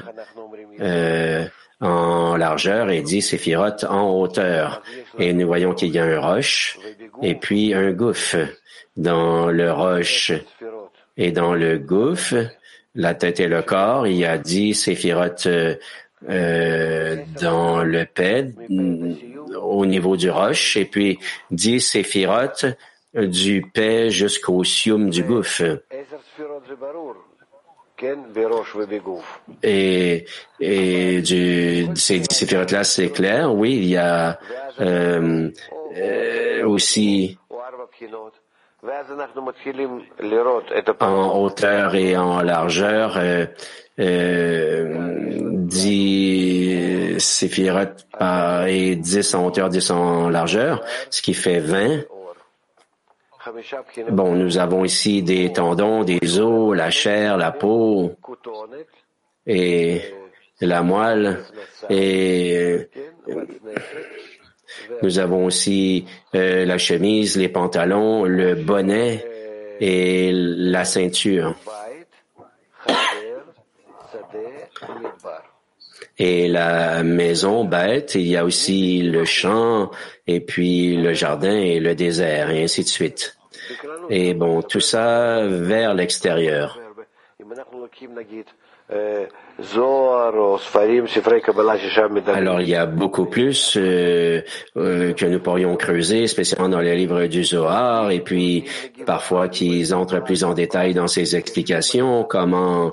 euh, 0.80 1.44
en 1.82 2.36
largeur 2.36 2.90
et 2.90 3.02
dix 3.02 3.22
séphirotes 3.22 3.84
en 3.84 4.10
hauteur. 4.10 4.82
Et 5.18 5.32
nous 5.32 5.46
voyons 5.46 5.74
qu'il 5.74 5.90
y 5.90 5.98
a 5.98 6.04
un 6.04 6.20
roche 6.20 6.78
et 7.20 7.34
puis 7.34 7.74
un 7.74 7.92
gouffre. 7.92 8.46
Dans 8.96 9.46
le 9.50 9.72
roche 9.72 10.32
et 11.16 11.32
dans 11.32 11.54
le 11.54 11.78
gouffre, 11.78 12.46
la 12.94 13.14
tête 13.14 13.40
et 13.40 13.48
le 13.48 13.62
corps, 13.62 14.06
il 14.06 14.16
y 14.16 14.26
a 14.26 14.38
dix 14.38 14.74
séphirotes 14.74 15.48
euh, 16.28 17.16
dans 17.40 17.82
le 17.82 18.04
ped 18.04 18.54
au 19.60 19.86
niveau 19.86 20.16
du 20.16 20.30
roche 20.30 20.76
et 20.76 20.84
puis 20.84 21.18
dix 21.50 21.80
séphirotes 21.80 22.66
du 23.14 23.62
paix 23.62 24.10
jusqu'au 24.10 24.62
sium 24.62 25.10
du 25.10 25.22
gouffre. 25.22 25.80
Et, 29.62 30.24
et 30.60 31.22
du, 31.22 31.86
ces 31.94 32.22
séphirotes-là, 32.30 32.84
c'est 32.84 33.10
clair. 33.10 33.54
Oui, 33.54 33.76
il 33.76 33.86
y 33.86 33.96
a 33.96 34.38
euh, 34.80 35.50
euh, 35.96 36.66
aussi 36.66 37.38
en 41.00 41.38
hauteur 41.38 41.94
et 41.94 42.16
en 42.16 42.42
largeur 42.42 43.16
euh, 43.16 43.46
euh, 44.00 45.40
10 45.52 47.20
séphirotes 47.20 48.06
et 48.66 48.96
10 48.96 49.34
en 49.34 49.46
hauteur, 49.46 49.68
10 49.68 49.90
en 49.92 50.28
largeur, 50.30 50.82
ce 51.10 51.22
qui 51.22 51.34
fait 51.34 51.60
20. 51.60 52.00
Bon, 54.10 54.34
nous 54.34 54.58
avons 54.58 54.84
ici 54.84 55.22
des 55.22 55.52
tendons, 55.52 56.04
des 56.04 56.38
os, 56.38 56.76
la 56.76 56.90
chair, 56.90 57.36
la 57.36 57.50
peau 57.50 58.12
et 59.46 60.00
la 60.60 60.82
moelle 60.82 61.38
et 61.90 62.88
nous 65.02 65.18
avons 65.18 65.46
aussi 65.46 66.04
euh, 66.34 66.64
la 66.64 66.78
chemise, 66.78 67.36
les 67.36 67.48
pantalons, 67.48 68.24
le 68.24 68.54
bonnet 68.54 69.24
et 69.80 70.30
la 70.32 70.84
ceinture. 70.84 71.56
Et 76.18 76.48
la 76.48 77.02
maison 77.02 77.64
bête, 77.64 78.14
il 78.14 78.28
y 78.28 78.36
a 78.36 78.44
aussi 78.44 79.02
le 79.02 79.24
champ 79.24 79.90
et 80.26 80.40
puis 80.40 80.96
le 80.96 81.14
jardin 81.14 81.56
et 81.56 81.80
le 81.80 81.94
désert 81.94 82.50
et 82.50 82.64
ainsi 82.64 82.82
de 82.82 82.88
suite. 82.88 83.36
Et 84.10 84.34
bon, 84.34 84.62
tout 84.62 84.80
ça 84.80 85.46
vers 85.46 85.94
l'extérieur. 85.94 86.78
Alors 92.34 92.60
il 92.60 92.68
y 92.68 92.74
a 92.74 92.86
beaucoup 92.86 93.26
plus 93.26 93.76
euh, 93.76 94.42
euh, 94.76 95.12
que 95.14 95.24
nous 95.24 95.38
pourrions 95.38 95.76
creuser, 95.76 96.26
spécialement 96.26 96.68
dans 96.68 96.80
les 96.80 96.96
livres 96.96 97.26
du 97.26 97.44
Zohar, 97.44 98.10
et 98.10 98.20
puis 98.20 98.64
parfois 99.06 99.48
qu'ils 99.48 99.94
entrent 99.94 100.22
plus 100.22 100.44
en 100.44 100.52
détail 100.52 100.94
dans 100.94 101.06
ces 101.06 101.36
explications, 101.36 102.24
comment 102.24 102.92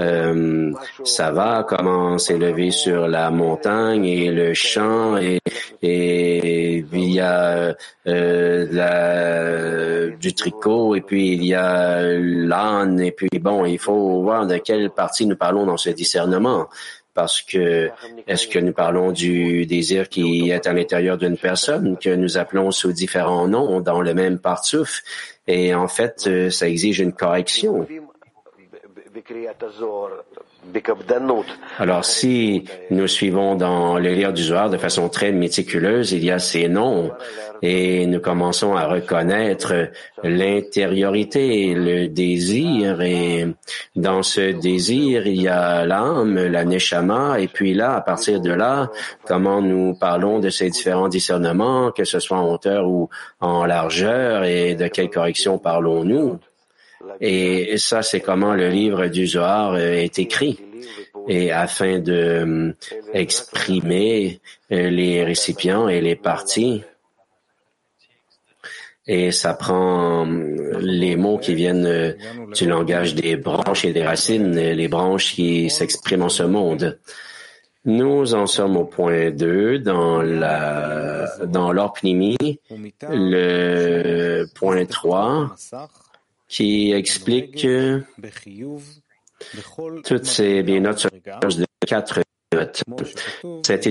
euh, 0.00 0.72
ça 1.04 1.30
va, 1.30 1.64
comment 1.66 2.18
s'élever 2.18 2.70
sur 2.70 3.08
la 3.08 3.30
montagne 3.30 4.04
et 4.04 4.30
le 4.30 4.52
champ 4.52 5.16
et, 5.16 5.40
et 5.82 6.84
il 6.92 7.12
y 7.12 7.20
a 7.20 7.74
euh, 8.06 8.66
la, 8.70 10.16
du 10.16 10.34
tricot 10.34 10.94
et 10.94 11.00
puis 11.00 11.32
il 11.32 11.44
y 11.44 11.54
a 11.54 12.02
l'âne 12.02 13.00
et 13.00 13.12
puis 13.12 13.38
bon, 13.40 13.64
il 13.64 13.78
faut 13.78 14.22
voir 14.22 14.46
de 14.46 14.58
quelle 14.58 14.90
partie 14.90 15.26
nous 15.26 15.36
parlons 15.36 15.66
dans 15.66 15.78
ce 15.78 15.90
discernement 15.90 16.68
parce 17.14 17.40
que 17.40 17.90
est-ce 18.26 18.46
que 18.46 18.58
nous 18.58 18.74
parlons 18.74 19.10
du 19.10 19.64
désir 19.64 20.10
qui 20.10 20.50
est 20.50 20.66
à 20.66 20.74
l'intérieur 20.74 21.16
d'une 21.16 21.38
personne 21.38 21.96
que 21.96 22.14
nous 22.14 22.36
appelons 22.36 22.70
sous 22.70 22.92
différents 22.92 23.48
noms 23.48 23.80
dans 23.80 24.02
le 24.02 24.12
même 24.12 24.38
partouf 24.38 25.02
et 25.46 25.74
en 25.74 25.88
fait 25.88 26.24
euh, 26.26 26.50
ça 26.50 26.68
exige 26.68 27.00
une 27.00 27.12
correction 27.12 27.86
alors, 31.78 32.04
si 32.04 32.64
nous 32.90 33.06
suivons 33.06 33.54
dans 33.54 33.98
le 33.98 34.10
livre 34.10 34.32
du 34.32 34.42
Zohar 34.42 34.70
de 34.70 34.76
façon 34.78 35.08
très 35.08 35.32
méticuleuse, 35.32 36.12
il 36.12 36.24
y 36.24 36.30
a 36.30 36.38
ces 36.38 36.68
noms. 36.68 37.12
Et 37.62 38.06
nous 38.06 38.20
commençons 38.20 38.76
à 38.76 38.86
reconnaître 38.86 39.88
l'intériorité, 40.22 41.74
le 41.74 42.08
désir. 42.08 43.00
Et 43.00 43.46
dans 43.94 44.22
ce 44.22 44.52
désir, 44.52 45.26
il 45.26 45.40
y 45.40 45.48
a 45.48 45.84
l'âme, 45.86 46.34
la 46.34 46.64
neshama. 46.64 47.40
Et 47.40 47.48
puis 47.48 47.74
là, 47.74 47.94
à 47.94 48.00
partir 48.00 48.40
de 48.40 48.52
là, 48.52 48.90
comment 49.24 49.62
nous 49.62 49.94
parlons 49.94 50.38
de 50.38 50.50
ces 50.50 50.68
différents 50.70 51.08
discernements, 51.08 51.92
que 51.92 52.04
ce 52.04 52.18
soit 52.18 52.38
en 52.38 52.52
hauteur 52.52 52.86
ou 52.88 53.08
en 53.40 53.64
largeur 53.64 54.44
et 54.44 54.74
de 54.74 54.88
quelle 54.88 55.10
correction 55.10 55.58
parlons-nous? 55.58 56.38
Et 57.20 57.78
ça, 57.78 58.02
c'est 58.02 58.20
comment 58.20 58.54
le 58.54 58.68
livre 58.68 59.06
du 59.06 59.26
Zohar 59.26 59.74
euh, 59.74 59.92
est 59.92 60.18
écrit. 60.18 60.58
Et 61.28 61.50
afin 61.50 61.98
de 61.98 62.12
euh, 62.12 62.72
exprimer 63.12 64.40
euh, 64.72 64.90
les 64.90 65.24
récipients 65.24 65.88
et 65.88 66.00
les 66.00 66.16
parties. 66.16 66.82
Et 69.08 69.30
ça 69.30 69.54
prend 69.54 70.26
les 70.80 71.14
mots 71.14 71.38
qui 71.38 71.54
viennent 71.54 72.16
du 72.52 72.66
langage 72.66 73.14
des 73.14 73.36
branches 73.36 73.84
et 73.84 73.92
des 73.92 74.02
racines, 74.02 74.56
les 74.56 74.88
branches 74.88 75.32
qui 75.34 75.70
s'expriment 75.70 76.24
en 76.24 76.28
ce 76.28 76.42
monde. 76.42 76.98
Nous 77.84 78.34
en 78.34 78.46
sommes 78.48 78.76
au 78.76 78.84
point 78.84 79.30
2 79.30 79.78
dans 79.78 80.20
la 80.20 81.28
dans 81.46 81.70
le 83.02 84.44
point 84.56 84.84
3 84.84 85.54
qui 86.48 86.92
explique 86.92 87.66
toutes 90.04 90.24
ces 90.24 90.62
notes 90.62 90.98
sur 90.98 91.10
de 91.10 91.64
quatre 91.86 92.20
notes. 92.54 92.84
Cette 93.64 93.86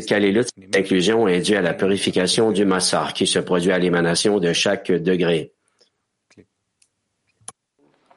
inclusion 0.76 1.28
est 1.28 1.42
due 1.42 1.56
à 1.56 1.62
la 1.62 1.74
purification 1.74 2.52
du 2.52 2.66
massar 2.66 3.14
qui 3.14 3.28
se 3.28 3.40
produit 3.40 3.72
à 3.72 3.80
l'émanation 3.80 4.40
de 4.40 4.54
chaque 4.54 4.92
degré. 4.92 5.52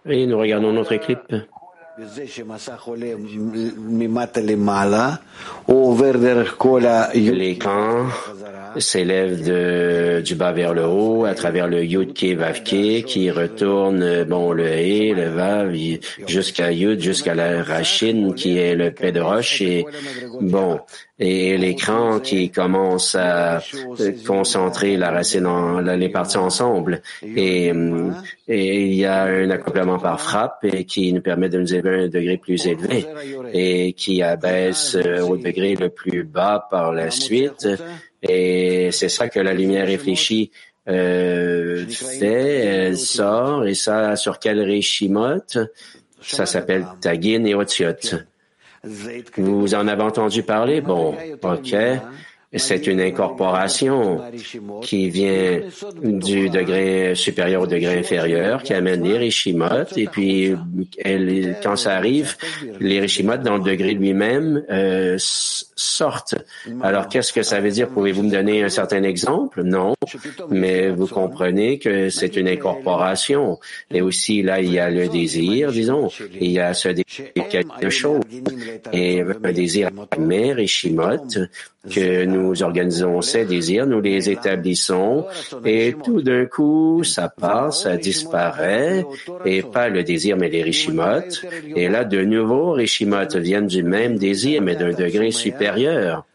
Et 0.07 0.27
nous 0.27 0.39
regardons 0.39 0.73
notre 0.73 0.97
clip. 0.97 1.19
L'écran 7.15 8.07
s'élève 8.81 10.23
du 10.23 10.35
bas 10.35 10.53
vers 10.53 10.75
le 10.75 10.87
haut 10.87 11.25
à 11.25 11.35
travers 11.35 11.69
le 11.69 11.85
Yud 11.85 12.15
Ke 12.15 13.03
qui 13.03 13.31
retourne 13.31 14.25
bon 14.25 14.53
le 14.53 14.67
He, 14.67 15.15
le 15.15 15.29
Vav 15.29 15.75
jusqu'à 16.27 16.73
Yud, 16.73 17.01
jusqu'à 17.01 17.35
la 17.35 17.63
racine 17.63 18.35
qui 18.35 18.59
est 18.59 18.75
le 18.75 18.91
Pé 18.91 19.13
de 19.13 19.21
roche 19.21 19.61
et 19.63 19.85
bon 20.41 20.81
et 21.19 21.57
l'écran 21.59 22.21
qui 22.21 22.51
commence 22.51 23.15
à 23.15 23.61
concentrer 24.27 24.97
la 24.97 25.11
racine 25.11 25.47
en 25.47 25.81
les 25.81 26.09
parties 26.09 26.37
ensemble 26.37 27.03
et, 27.23 27.73
et 28.47 28.85
il 28.87 28.95
y 28.95 29.05
a 29.05 29.25
un 29.25 29.51
accouplement 29.51 29.99
par 29.99 30.21
frappe 30.21 30.65
et 30.65 30.85
qui 30.85 31.13
nous 31.13 31.21
permet 31.21 31.49
de 31.49 31.59
nous 31.59 31.75
élever 31.75 32.05
un 32.05 32.09
degré 32.09 32.37
plus 32.37 32.67
élevé 32.67 33.05
et 33.53 33.95
qui 33.95 34.23
abaisse 34.23 34.97
au 34.97 35.37
degré 35.37 35.75
le 35.75 35.89
plus 35.89 36.23
bas 36.23 36.67
par 36.71 36.93
la 36.93 37.11
suite 37.11 37.67
et 38.23 38.91
c'est 38.93 39.09
ça 39.09 39.29
que 39.29 39.41
la 39.41 39.55
lumière 39.55 39.87
réfléchie 39.87 40.51
euh, 40.89 41.87
fait, 41.87 42.65
elle 42.65 42.99
sort, 42.99 43.67
et 43.67 43.75
ça, 43.75 44.17
sur 44.17 44.39
quel 44.39 44.61
réchimot? 44.61 45.43
Ça 46.23 46.47
s'appelle 46.47 46.87
Tagin 47.01 47.45
et 47.45 47.55
Otziot. 47.55 48.17
Vous 49.37 49.75
en 49.75 49.89
avez 49.89 50.03
entendu 50.03 50.43
parler? 50.43 50.81
Bon, 50.81 51.15
ok. 51.43 51.77
C'est 52.55 52.87
une 52.87 53.01
incorporation 53.01 54.23
qui 54.81 55.11
vient 55.11 55.61
du 56.03 56.49
degré 56.49 57.15
supérieur 57.15 57.63
au 57.63 57.67
degré 57.67 57.99
inférieur, 57.99 58.63
qui 58.63 58.73
amène 58.73 59.03
les 59.03 59.29
et 59.97 60.07
puis 60.07 60.55
quand 61.63 61.77
ça 61.77 61.95
arrive, 61.97 62.37
les 62.81 63.07
dans 63.45 63.57
le 63.57 63.63
degré 63.63 63.93
lui-même 63.93 64.65
euh, 64.71 65.17
sortent. 65.19 66.37
Alors 66.83 67.09
qu'est-ce 67.09 67.33
que 67.33 67.43
ça 67.43 67.61
veut 67.61 67.71
dire? 67.71 67.89
Pouvez-vous 67.89 68.23
me 68.23 68.31
donner 68.31 68.63
un 68.63 68.69
certain 68.69 69.03
exemple? 69.03 69.63
Non, 69.63 69.95
mais 70.51 70.91
vous 70.91 71.07
comprenez 71.07 71.79
que 71.79 72.09
c'est 72.09 72.37
une 72.37 72.49
incorporation. 72.49 73.59
Et 73.91 74.01
aussi 74.01 74.43
là, 74.43 74.61
il 74.61 74.73
y 74.73 74.79
a 74.79 74.91
le 74.91 75.09
désir, 75.09 75.71
disons, 75.73 76.09
il 76.41 76.53
y 76.53 76.61
a 76.61 76.73
ce 76.75 76.89
désir 76.89 77.49
quelque 77.51 77.91
chose, 77.91 78.23
et 78.93 79.23
un 79.23 79.53
désir 79.53 79.91
mère 80.19 80.59
et 80.59 80.67
que 81.89 82.25
nous 82.25 82.63
organisons 82.63 83.23
ces 83.23 83.45
désirs, 83.45 83.87
nous 83.87 84.01
les 84.01 84.31
établissons 84.31 85.27
et 85.65 85.95
tout 86.05 86.23
d'un 86.23 86.47
coup, 86.47 87.05
ça 87.05 87.29
passe, 87.29 87.85
ça 87.85 87.97
disparaît 87.97 89.05
et 89.45 89.63
pas 89.63 89.89
le 89.89 90.03
désir 90.03 90.37
mais 90.37 90.49
les 90.49 90.63
Rishimot. 90.63 91.47
Et 91.77 91.89
là, 91.89 92.05
de 92.05 92.21
nouveau, 92.23 92.73
Rishimot 92.73 93.29
viennent 93.37 93.69
du 93.69 93.83
même 93.83 94.19
désir 94.19 94.61
mais 94.61 94.75
d'un 94.77 94.93
degré 94.93 95.31
supérieur. 95.31 96.27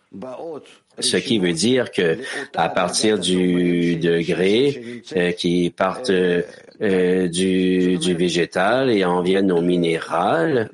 Ce 1.00 1.18
qui 1.18 1.40
veut 1.40 1.54
dire 1.54 1.92
que 1.92 2.20
à 2.56 2.70
partir 2.70 3.18
du 3.18 3.96
degré 3.96 5.02
euh, 5.16 5.32
qui 5.32 5.72
partent 5.76 6.12
euh, 6.12 7.28
du, 7.28 7.98
du 7.98 8.14
végétal 8.14 8.92
et 8.92 9.04
en 9.04 9.24
viennent 9.24 9.52
au 9.52 9.62
minéral, 9.62 10.70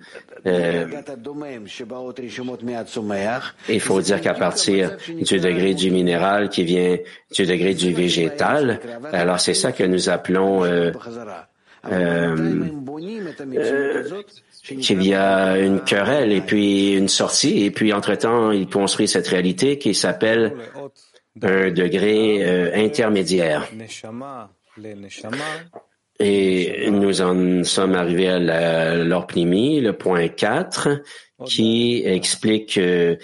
euh, 0.45 0.85
il 3.69 3.79
faut 3.79 4.01
dire 4.01 4.21
qu'à 4.21 4.33
partir 4.33 4.97
du 5.07 5.39
degré 5.39 5.73
du 5.73 5.91
minéral 5.91 6.49
qui 6.49 6.63
vient 6.63 6.97
du 7.33 7.45
degré 7.45 7.73
du 7.73 7.93
végétal, 7.93 8.79
alors 9.11 9.39
c'est 9.39 9.53
ça 9.53 9.71
que 9.71 9.83
nous 9.83 10.09
appelons 10.09 10.63
euh, 10.63 10.91
euh, 11.91 12.59
qu'il 14.63 15.03
y 15.03 15.13
a 15.13 15.57
une 15.57 15.81
querelle 15.81 16.31
et 16.31 16.41
puis 16.41 16.93
une 16.95 17.07
sortie, 17.07 17.63
et 17.65 17.71
puis 17.71 17.93
entre-temps, 17.93 18.51
il 18.51 18.67
construit 18.67 19.07
cette 19.07 19.27
réalité 19.27 19.77
qui 19.77 19.93
s'appelle 19.93 20.53
un 21.41 21.71
degré 21.71 22.73
intermédiaire. 22.75 23.67
Et 26.19 26.89
nous 26.91 27.21
en 27.21 27.63
sommes 27.63 27.95
arrivés 27.95 28.27
à 28.27 28.95
l'orpnimi, 28.95 29.79
le 29.79 29.93
point 29.93 30.27
4, 30.27 31.01
qui 31.45 32.03
explique 32.05 32.77
euh, 32.77 33.15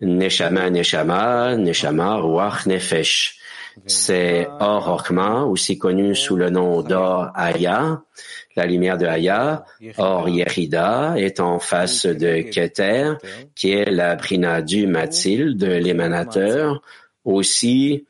Neshama, 0.00 0.70
Neshama, 0.70 1.56
Neshama, 1.56 2.16
Ruach, 2.16 2.66
Nefesh. 2.66 3.36
C'est 3.86 4.48
Or 4.58 4.88
Orkma, 4.88 5.44
aussi 5.44 5.78
connu 5.78 6.14
sous 6.14 6.36
le 6.36 6.50
nom 6.50 6.82
d'Or 6.82 7.30
Aya, 7.34 8.02
la 8.56 8.66
lumière 8.66 8.98
de 8.98 9.06
Aya. 9.06 9.64
Or 9.96 10.28
Yerida 10.28 11.14
est 11.16 11.40
en 11.40 11.60
face 11.60 12.06
de 12.06 12.42
Keter, 12.42 13.14
qui 13.54 13.70
est 13.70 13.90
la 13.90 14.16
brina 14.16 14.60
du 14.60 14.86
Matil, 14.86 15.56
de 15.56 15.68
l'émanateur. 15.68 16.82
Aussi, 17.24 18.06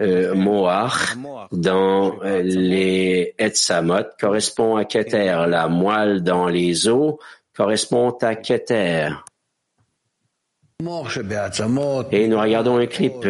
euh, 0.00 0.34
Moach 0.34 1.16
dans 1.52 2.22
euh, 2.22 2.42
les 2.42 3.34
Etsamot 3.38 4.04
correspond 4.20 4.76
à 4.76 4.84
Keter. 4.84 5.46
La 5.48 5.68
moelle 5.68 6.22
dans 6.22 6.48
les 6.48 6.88
os 6.88 7.14
correspond 7.54 8.10
à 8.20 8.34
Keter. 8.34 9.08
Et 12.12 12.28
nous 12.28 12.38
regardons 12.38 12.76
un 12.76 12.86
clip. 12.86 13.26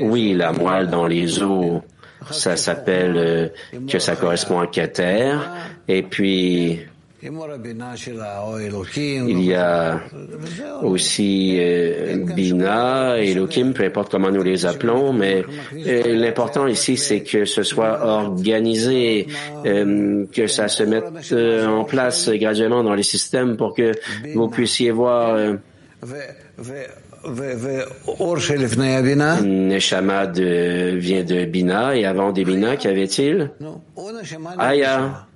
Oui, 0.00 0.32
la 0.32 0.52
moelle 0.52 0.88
dans 0.88 1.06
les 1.06 1.42
os, 1.42 1.82
ça 2.30 2.56
s'appelle 2.56 3.16
euh, 3.16 3.48
que 3.86 3.98
ça 3.98 4.16
correspond 4.16 4.60
à 4.60 4.66
Keter. 4.66 5.36
Et 5.88 6.02
puis, 6.02 6.80
il 9.28 9.42
y 9.42 9.54
a 9.54 10.00
aussi 10.82 11.56
euh, 11.60 12.24
Bina, 12.34 13.18
Elohim, 13.18 13.72
peu 13.74 13.84
importe 13.84 14.10
comment 14.10 14.30
nous 14.30 14.42
les 14.42 14.64
appelons, 14.64 15.12
mais 15.12 15.44
euh, 15.74 16.14
l'important 16.14 16.66
ici, 16.66 16.96
c'est 16.96 17.22
que 17.22 17.44
ce 17.44 17.62
soit 17.62 18.02
organisé, 18.06 19.26
euh, 19.66 20.24
que 20.32 20.46
ça 20.46 20.68
se 20.68 20.82
mette 20.82 21.04
en 21.68 21.84
place 21.84 22.30
graduellement 22.30 22.82
dans 22.82 22.94
les 22.94 23.02
systèmes 23.02 23.58
pour 23.58 23.74
que 23.74 23.92
vous 24.34 24.48
puissiez 24.48 24.90
voir. 24.90 25.36
Neshama 29.42 30.24
vient 30.24 31.22
de 31.22 31.44
Bina, 31.44 31.94
et 31.94 32.06
avant 32.06 32.32
des 32.32 32.46
Bina, 32.46 32.76
qu'avait-il? 32.78 33.50
Aya 34.58 35.26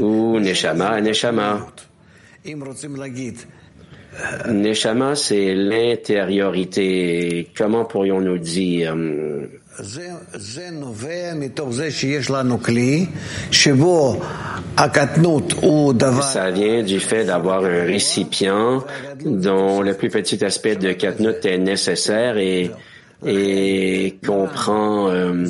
ou 0.00 0.38
Neshama, 0.40 1.00
Neshama. 1.00 1.66
Neshama, 4.48 5.14
c'est 5.14 5.54
l'intériorité. 5.54 7.48
Comment 7.56 7.84
pourrions-nous 7.84 8.38
dire 8.38 8.94
ça 16.22 16.50
vient 16.50 16.82
du 16.82 17.00
fait 17.00 17.24
d'avoir 17.24 17.64
un 17.64 17.84
récipient 17.84 18.84
dont 19.24 19.80
le 19.80 19.94
plus 19.94 20.10
petit 20.10 20.44
aspect 20.44 20.76
de 20.76 20.92
katnut 20.92 21.44
est 21.46 21.58
nécessaire 21.58 22.36
et 22.36 22.70
et 23.24 24.18
comprend 24.26 25.08
euh, 25.10 25.46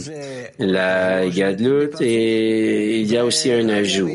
la 0.67 1.29
gadlut 1.29 1.91
et 2.01 3.01
il 3.01 3.11
y 3.11 3.17
a 3.17 3.25
aussi 3.25 3.53
un 3.53 3.69
ajout. 3.69 4.11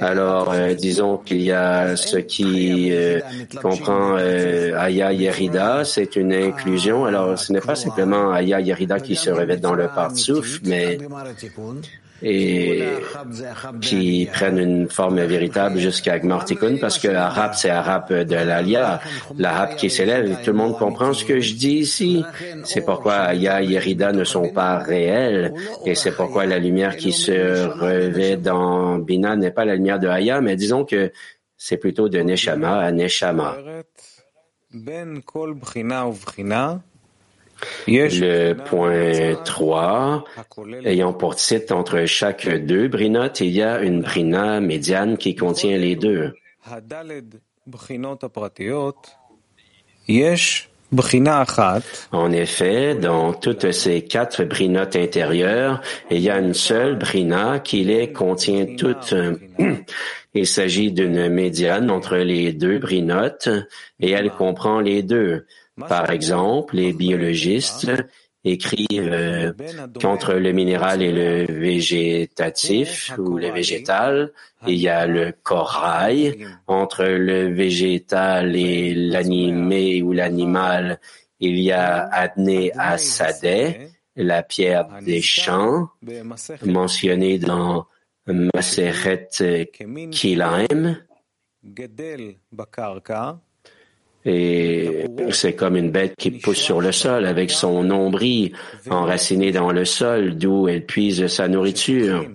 Alors, 0.00 0.52
euh, 0.52 0.74
disons 0.74 1.18
qu'il 1.18 1.42
y 1.42 1.52
a 1.52 1.96
ce 1.96 2.16
qui 2.16 2.88
euh, 2.92 3.20
comprend 3.60 4.16
Aya 4.16 5.12
Yerida, 5.12 5.84
c'est 5.84 6.16
une 6.16 6.32
inclusion. 6.32 7.04
Alors, 7.04 7.38
ce 7.38 7.52
n'est 7.52 7.60
pas 7.60 7.74
simplement 7.74 8.32
Aya 8.32 8.60
Yerida 8.60 9.00
qui 9.00 9.16
se 9.16 9.30
revêt 9.30 9.58
dans 9.58 9.74
le 9.74 9.88
Partsouf, 9.88 10.60
mais 10.64 10.98
et 12.22 12.84
qui 13.80 14.28
prennent 14.32 14.58
une 14.58 14.88
forme 14.88 15.20
véritable 15.22 15.78
jusqu'à 15.78 16.18
Gmartikun 16.18 16.76
parce 16.80 16.98
que 16.98 17.08
Arab, 17.08 17.52
c'est 17.54 17.70
Arab 17.70 18.12
de 18.12 18.34
l'Alia, 18.34 19.00
l'Arab 19.38 19.76
qui 19.76 19.90
s'élève. 19.90 20.38
Tout 20.44 20.50
le 20.50 20.56
monde 20.56 20.76
comprend 20.78 21.12
ce 21.12 21.24
que 21.24 21.40
je 21.40 21.54
dis 21.54 21.78
ici. 21.78 22.24
C'est 22.64 22.84
pourquoi 22.84 23.14
Aya 23.14 23.62
et 23.62 23.66
Yerida 23.66 24.12
ne 24.12 24.24
sont 24.24 24.48
pas 24.48 24.78
réels 24.78 25.54
et 25.86 25.94
c'est 25.94 26.12
pourquoi 26.12 26.46
la 26.46 26.58
lumière 26.58 26.96
qui 26.96 27.12
se 27.12 27.66
revêt 27.66 28.36
dans 28.36 28.98
Bina 28.98 29.36
n'est 29.36 29.50
pas 29.50 29.64
la 29.64 29.74
lumière 29.74 29.98
de 29.98 30.08
Aya, 30.08 30.40
mais 30.40 30.56
disons 30.56 30.84
que 30.84 31.12
c'est 31.56 31.76
plutôt 31.76 32.08
de 32.08 32.18
Neshama 32.18 32.78
à 32.78 32.90
Neshama. 32.90 33.56
Le 37.86 38.52
point 38.54 39.34
3, 39.44 40.24
ayant 40.84 41.12
pour 41.12 41.36
titre 41.36 41.74
entre 41.74 42.04
chaque 42.06 42.48
deux 42.48 42.88
brinotes, 42.88 43.40
il 43.40 43.50
y 43.50 43.62
a 43.62 43.80
une 43.80 44.02
brina 44.02 44.60
médiane 44.60 45.16
qui 45.16 45.34
contient 45.34 45.76
les 45.76 45.96
deux. 45.96 46.32
En 52.12 52.32
effet, 52.32 52.94
dans 52.96 53.32
toutes 53.32 53.70
ces 53.70 54.02
quatre 54.02 54.42
brinotes 54.44 54.96
intérieures, 54.96 55.80
il 56.10 56.18
y 56.18 56.30
a 56.30 56.38
une 56.38 56.54
seule 56.54 56.96
brina 56.96 57.60
qui 57.60 57.84
les 57.84 58.12
contient 58.12 58.66
toutes. 58.76 59.14
Il 60.34 60.46
s'agit 60.46 60.92
d'une 60.92 61.28
médiane 61.28 61.90
entre 61.90 62.16
les 62.16 62.52
deux 62.52 62.78
brinotes 62.78 63.48
et 63.98 64.10
elle 64.10 64.30
comprend 64.30 64.80
les 64.80 65.02
deux. 65.02 65.44
Par 65.88 66.10
exemple, 66.10 66.76
les 66.76 66.92
biologistes 66.92 67.90
écrivent 68.44 69.12
euh, 69.12 69.52
qu'entre 70.00 70.34
le 70.34 70.52
minéral 70.52 71.02
et 71.02 71.12
le 71.12 71.52
végétatif 71.52 73.12
ou 73.18 73.36
le 73.36 73.50
végétal, 73.50 74.32
il 74.66 74.76
y 74.76 74.88
a 74.88 75.06
le 75.06 75.32
corail. 75.42 76.46
Entre 76.66 77.04
le 77.04 77.52
végétal 77.52 78.56
et 78.56 78.94
l'animé 78.94 80.02
ou 80.02 80.12
l'animal, 80.12 81.00
il 81.38 81.58
y 81.58 81.72
a 81.72 82.06
Adné 82.06 82.72
Asadeh, 82.78 83.90
la 84.16 84.42
pierre 84.42 84.88
des 85.02 85.22
champs, 85.22 85.88
mentionnée 86.64 87.38
dans 87.38 87.86
Maseret 88.26 89.28
Kilaim. 90.10 90.96
Et 94.24 95.06
c'est 95.30 95.54
comme 95.54 95.76
une 95.76 95.90
bête 95.90 96.14
qui 96.16 96.30
pousse 96.30 96.58
sur 96.58 96.80
le 96.80 96.92
sol 96.92 97.24
avec 97.24 97.50
son 97.50 97.82
nombril 97.82 98.54
enraciné 98.90 99.50
dans 99.50 99.72
le 99.72 99.84
sol 99.84 100.36
d'où 100.36 100.68
elle 100.68 100.84
puise 100.84 101.26
sa 101.28 101.48
nourriture. 101.48 102.26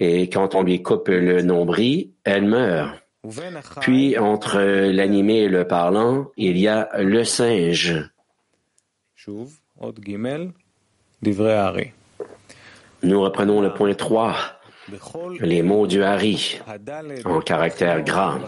Et 0.00 0.28
quand 0.28 0.54
on 0.54 0.62
lui 0.62 0.82
coupe 0.82 1.08
le 1.08 1.42
nombril, 1.42 2.10
elle 2.24 2.44
meurt. 2.44 3.02
Puis 3.80 4.18
entre 4.18 4.60
l'animé 4.60 5.38
et 5.38 5.48
le 5.48 5.66
parlant, 5.66 6.30
il 6.36 6.58
y 6.58 6.68
a 6.68 6.88
le 6.98 7.24
singe. 7.24 8.10
Nous 13.02 13.20
reprenons 13.20 13.60
le 13.60 13.74
point 13.74 13.94
3, 13.94 14.34
les 15.40 15.62
mots 15.62 15.86
du 15.86 16.02
Hari, 16.02 16.60
en 17.24 17.40
caractère 17.40 18.02
gras. 18.02 18.38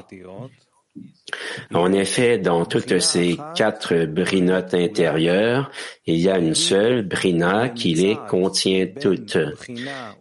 En 1.72 1.92
effet, 1.92 2.38
dans 2.38 2.64
toutes 2.64 2.98
ces 2.98 3.36
quatre 3.54 4.06
brinotes 4.06 4.74
intérieures, 4.74 5.70
il 6.06 6.16
y 6.16 6.28
a 6.28 6.38
une 6.38 6.54
seule 6.54 7.02
brina 7.02 7.68
qui 7.68 7.94
les 7.94 8.16
contient 8.28 8.88
toutes. 9.00 9.38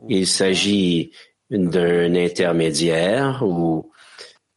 Il 0.08 0.28
s'agit 0.28 1.12
d'un 1.50 2.13
intermédiaire 2.15 3.42
ou 3.44 3.92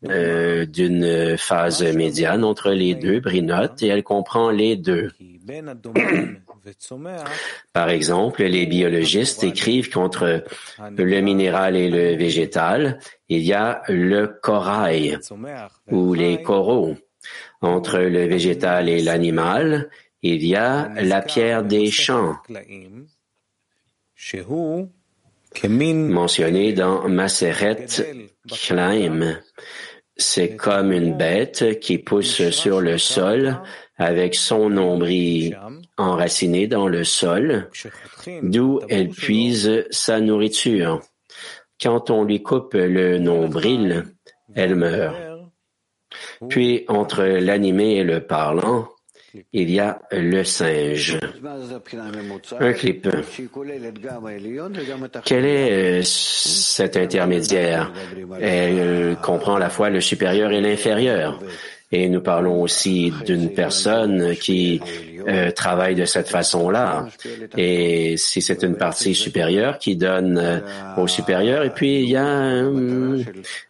euh, 0.09 0.67
d'une 0.67 1.37
phase 1.39 1.83
médiane 1.95 2.45
entre 2.45 2.71
les 2.71 2.95
deux 2.95 3.21
brinotes 3.21 3.83
et 3.83 3.89
elle 3.89 4.03
comprend 4.03 4.51
les 4.51 4.77
deux. 4.77 5.11
Par 7.72 7.90
exemple, 7.90 8.42
les 8.44 8.66
biologistes 8.66 9.42
écrivent 9.44 9.90
qu'entre 9.90 10.44
le 10.96 11.20
minéral 11.20 11.77
et 11.77 11.90
le 11.90 12.16
végétal, 12.16 12.98
il 13.29 13.42
y 13.42 13.53
a 13.53 13.83
le 13.88 14.27
corail 14.27 15.18
ou 15.90 16.14
les 16.14 16.42
coraux. 16.42 16.96
Entre 17.61 17.98
le 17.98 18.27
végétal 18.27 18.88
et 18.88 19.01
l'animal, 19.01 19.90
il 20.22 20.44
y 20.44 20.57
a 20.57 20.90
la 21.01 21.22
pierre 21.22 21.64
des 21.64 21.90
champs, 21.90 22.37
mentionnée 25.64 26.72
dans 26.72 27.09
Maseret 27.09 27.87
Klaim. 28.48 29.38
C'est 30.23 30.57
comme 30.57 30.93
une 30.93 31.15
bête 31.17 31.81
qui 31.81 31.99
pousse 31.99 32.49
sur 32.51 32.81
le 32.81 32.97
sol 32.97 33.61
avec 33.97 34.37
son 34.37 34.71
nombril 34.71 35.59
enraciné 35.99 36.69
dans 36.69 36.87
le 36.87 37.03
sol, 37.03 37.69
d'où 38.43 38.81
elle 38.89 39.09
puise 39.09 39.85
sa 39.91 40.21
nourriture. 40.21 41.01
Quand 41.81 42.09
on 42.11 42.23
lui 42.23 42.41
coupe 42.41 42.75
le 42.75 43.19
nombril, 43.19 44.05
elle 44.55 44.77
meurt. 44.77 45.17
Puis 46.49 46.85
entre 46.87 47.25
l'animé 47.25 47.97
et 47.97 48.05
le 48.05 48.25
parlant, 48.25 48.89
il 49.53 49.71
y 49.71 49.81
a 49.81 50.01
le 50.11 50.45
singe. 50.45 51.18
Un 52.61 52.73
clip. 52.73 53.09
Quel 55.25 55.45
est 55.45 55.73
euh, 55.73 56.03
cet 56.05 56.97
intermédiaire? 56.97 57.92
Elle 58.40 59.16
comprend 59.23 59.57
à 59.57 59.59
la 59.59 59.71
fois 59.71 59.90
le 59.90 60.01
supérieur 60.01 60.53
et 60.53 60.61
l'inférieur. 60.61 61.40
Et 61.93 62.09
nous 62.09 62.23
parlons 62.23 62.63
aussi 62.63 63.13
d'une 63.27 63.51
personne 63.51 64.35
qui 64.37 64.81
euh, 65.29 65.51
travaille 65.51 65.95
de 65.95 66.05
cette 66.05 66.29
façon-là. 66.29 67.07
Et 67.57 68.17
si 68.17 68.41
c'est 68.41 68.63
une 68.63 68.77
partie 68.77 69.15
supérieure 69.15 69.79
qui 69.79 69.97
donne 69.97 70.39
euh, 70.39 70.61
au 70.97 71.07
supérieur, 71.07 71.65
et 71.65 71.71
puis 71.71 72.03
il 72.03 72.09
y 72.09 72.17
a 72.17 72.27
euh, 72.27 73.23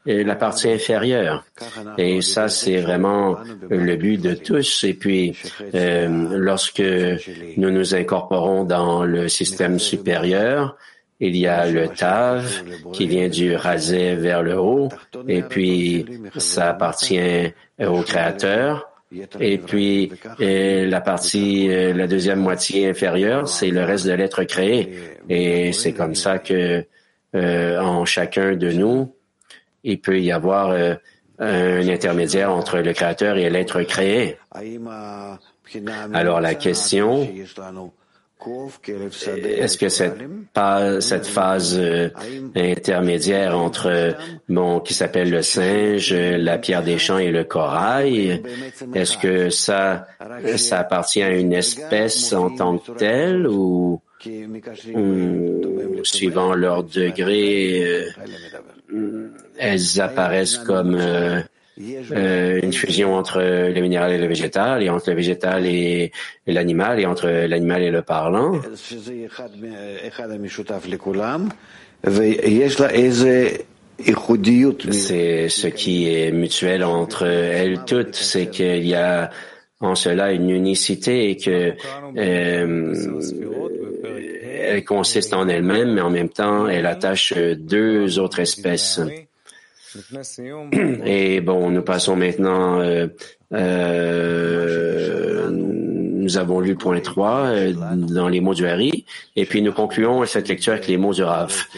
la 0.07 0.37
partie 0.37 0.71
inférieure. 0.71 1.45
Et 1.99 2.23
ça, 2.23 2.49
c'est 2.49 2.79
vraiment 2.79 3.39
le 3.69 3.97
but 3.97 4.19
de 4.19 4.35
tous. 4.35 4.85
Et 4.85 4.95
puis, 4.95 5.37
lorsque 5.73 6.83
nous 7.57 7.71
nous 7.71 7.95
incorporons 7.95 8.65
dans 8.65 9.05
le 9.05 9.29
système 9.29 9.79
supérieur, 9.79 10.77
il 11.25 11.37
y 11.37 11.47
a 11.47 11.71
le 11.71 11.89
Tav 11.89 12.65
qui 12.93 13.07
vient 13.07 13.29
du 13.29 13.55
rasé 13.55 14.17
vers 14.17 14.43
le 14.43 14.59
haut, 14.59 14.89
et 15.29 15.43
puis 15.43 16.05
ça 16.37 16.71
appartient 16.71 17.53
au 17.79 18.03
Créateur. 18.03 18.89
Et 19.39 19.59
puis 19.59 20.11
la 20.41 21.01
partie, 21.01 21.69
la 21.69 22.09
deuxième 22.09 22.41
moitié 22.41 22.89
inférieure, 22.89 23.47
c'est 23.47 23.71
le 23.71 23.85
reste 23.85 24.07
de 24.07 24.13
l'être 24.13 24.43
créé. 24.43 24.93
Et 25.29 25.73
c'est 25.73 25.93
comme 25.93 26.17
ça 26.17 26.41
que 26.41 26.85
euh, 27.35 27.79
en 27.79 28.05
chacun 28.05 28.57
de 28.57 28.73
nous, 28.73 29.15
il 29.85 30.01
peut 30.01 30.21
y 30.21 30.33
avoir 30.33 30.71
euh, 30.71 30.95
un 31.39 31.89
intermédiaire 31.89 32.53
entre 32.53 32.79
le 32.79 32.93
Créateur 32.93 33.39
et 33.39 33.49
l'être 33.49 33.83
créé. 33.83 34.39
Alors 36.13 36.41
la 36.41 36.55
question 36.55 37.29
est-ce 38.87 39.79
que 39.79 39.89
cette, 39.89 40.17
cette 41.01 41.27
phase 41.27 41.79
euh, 41.79 42.11
intermédiaire 42.55 43.59
entre 43.59 44.17
bon 44.49 44.81
qui 44.81 44.95
s'appelle 44.95 45.31
le 45.31 45.43
singe, 45.43 46.13
la 46.15 46.59
pierre 46.59 46.83
des 46.83 46.99
champs 46.99 47.19
et 47.19 47.31
le 47.31 47.45
corail, 47.45 48.43
est-ce 48.95 49.17
que 49.17 49.51
ça 49.51 50.07
ça 50.57 50.81
appartient 50.81 51.23
à 51.23 51.31
une 51.31 51.53
espèce 51.53 52.33
en 52.33 52.51
tant 52.51 52.79
que 52.79 52.93
telle 52.93 53.47
ou, 53.47 54.01
suivant 56.05 56.55
leur 56.55 56.85
degré, 56.85 57.83
euh, 58.93 59.31
elles 59.59 60.01
apparaissent 60.01 60.59
comme 60.59 60.95
euh, 60.95 61.41
euh, 61.81 62.61
une 62.63 62.73
fusion 62.73 63.15
entre 63.15 63.41
le 63.41 63.81
minéral 63.81 64.13
et 64.13 64.19
le 64.19 64.27
végétal, 64.27 64.83
et 64.83 64.91
entre 64.91 65.09
le 65.11 65.17
végétal 65.17 65.67
et, 65.67 66.13
l'animal, 66.47 67.01
et 67.01 67.07
entre 67.07 67.29
l'animal 67.29 67.83
et 67.83 67.91
le 67.91 68.03
parlant. 68.03 68.61
C'est 74.93 75.49
ce 75.49 75.67
qui 75.69 76.13
est 76.13 76.31
mutuel 76.31 76.85
entre 76.85 77.27
elles 77.27 77.85
toutes, 77.87 78.17
c'est 78.17 78.49
qu'il 78.49 78.87
y 78.87 78.95
a 78.95 79.31
en 79.81 79.95
cela 79.95 80.33
une 80.33 80.51
unicité 80.51 81.31
et 81.31 81.37
que 81.37 81.73
euh, 82.17 82.95
elle 84.63 84.85
consiste 84.85 85.35
en 85.35 85.49
elle-même, 85.49 85.95
mais 85.95 86.01
en 86.01 86.11
même 86.11 86.29
temps, 86.29 86.69
elle 86.69 86.87
attache 86.87 87.35
deux 87.35 88.19
autres 88.19 88.41
espèces. 88.41 89.01
Et 91.05 91.41
bon, 91.41 91.71
nous 91.71 91.83
passons 91.83 92.17
maintenant, 92.17 92.81
euh, 92.81 93.09
euh, 93.53 95.51
nous 95.51 96.37
avons 96.39 96.61
lu 96.61 96.77
point 96.77 97.01
3 97.01 97.31
euh, 97.31 97.73
dans 97.97 98.29
les 98.29 98.41
mots 98.41 98.55
du 98.55 98.67
Hari, 98.67 99.05
et 99.37 99.45
puis 99.45 99.63
nous 99.63 99.73
concluons 99.73 100.25
cette 100.25 100.49
lecture 100.49 100.73
avec 100.73 100.87
les 100.89 100.97
mots 100.97 101.13
du 101.13 101.23
Raf. 101.23 101.69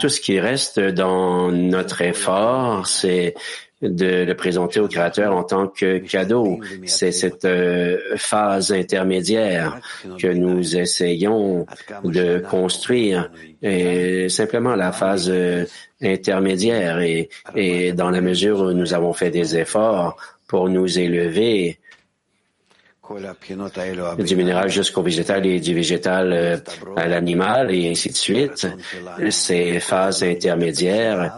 Tout 0.00 0.08
ce 0.08 0.20
qui 0.20 0.38
reste 0.40 0.80
dans 0.80 1.50
notre 1.50 2.02
effort, 2.02 2.86
c'est 2.86 3.34
de 3.82 4.24
le 4.24 4.34
présenter 4.34 4.80
au 4.80 4.88
Créateur 4.88 5.34
en 5.34 5.42
tant 5.42 5.68
que 5.68 5.98
cadeau. 5.98 6.60
C'est 6.86 7.12
cette 7.12 7.46
phase 8.16 8.72
intermédiaire 8.72 9.80
que 10.18 10.28
nous 10.28 10.76
essayons 10.76 11.66
de 12.04 12.38
construire. 12.38 13.30
Et 13.60 14.28
simplement 14.28 14.74
la 14.76 14.92
phase 14.92 15.32
intermédiaire. 16.00 17.00
Et, 17.00 17.28
et 17.54 17.92
dans 17.92 18.10
la 18.10 18.20
mesure 18.20 18.60
où 18.60 18.72
nous 18.72 18.94
avons 18.94 19.12
fait 19.12 19.30
des 19.30 19.56
efforts 19.56 20.16
pour 20.46 20.68
nous 20.68 20.98
élever 20.98 21.78
du 24.18 24.36
minéral 24.36 24.68
jusqu'au 24.68 25.02
végétal 25.02 25.44
et 25.46 25.60
du 25.60 25.74
végétal 25.74 26.32
euh, 26.32 26.56
à 26.96 27.08
l'animal 27.08 27.74
et 27.74 27.90
ainsi 27.90 28.10
de 28.10 28.14
suite, 28.14 28.66
ces 29.30 29.80
phases 29.80 30.22
intermédiaires 30.22 31.36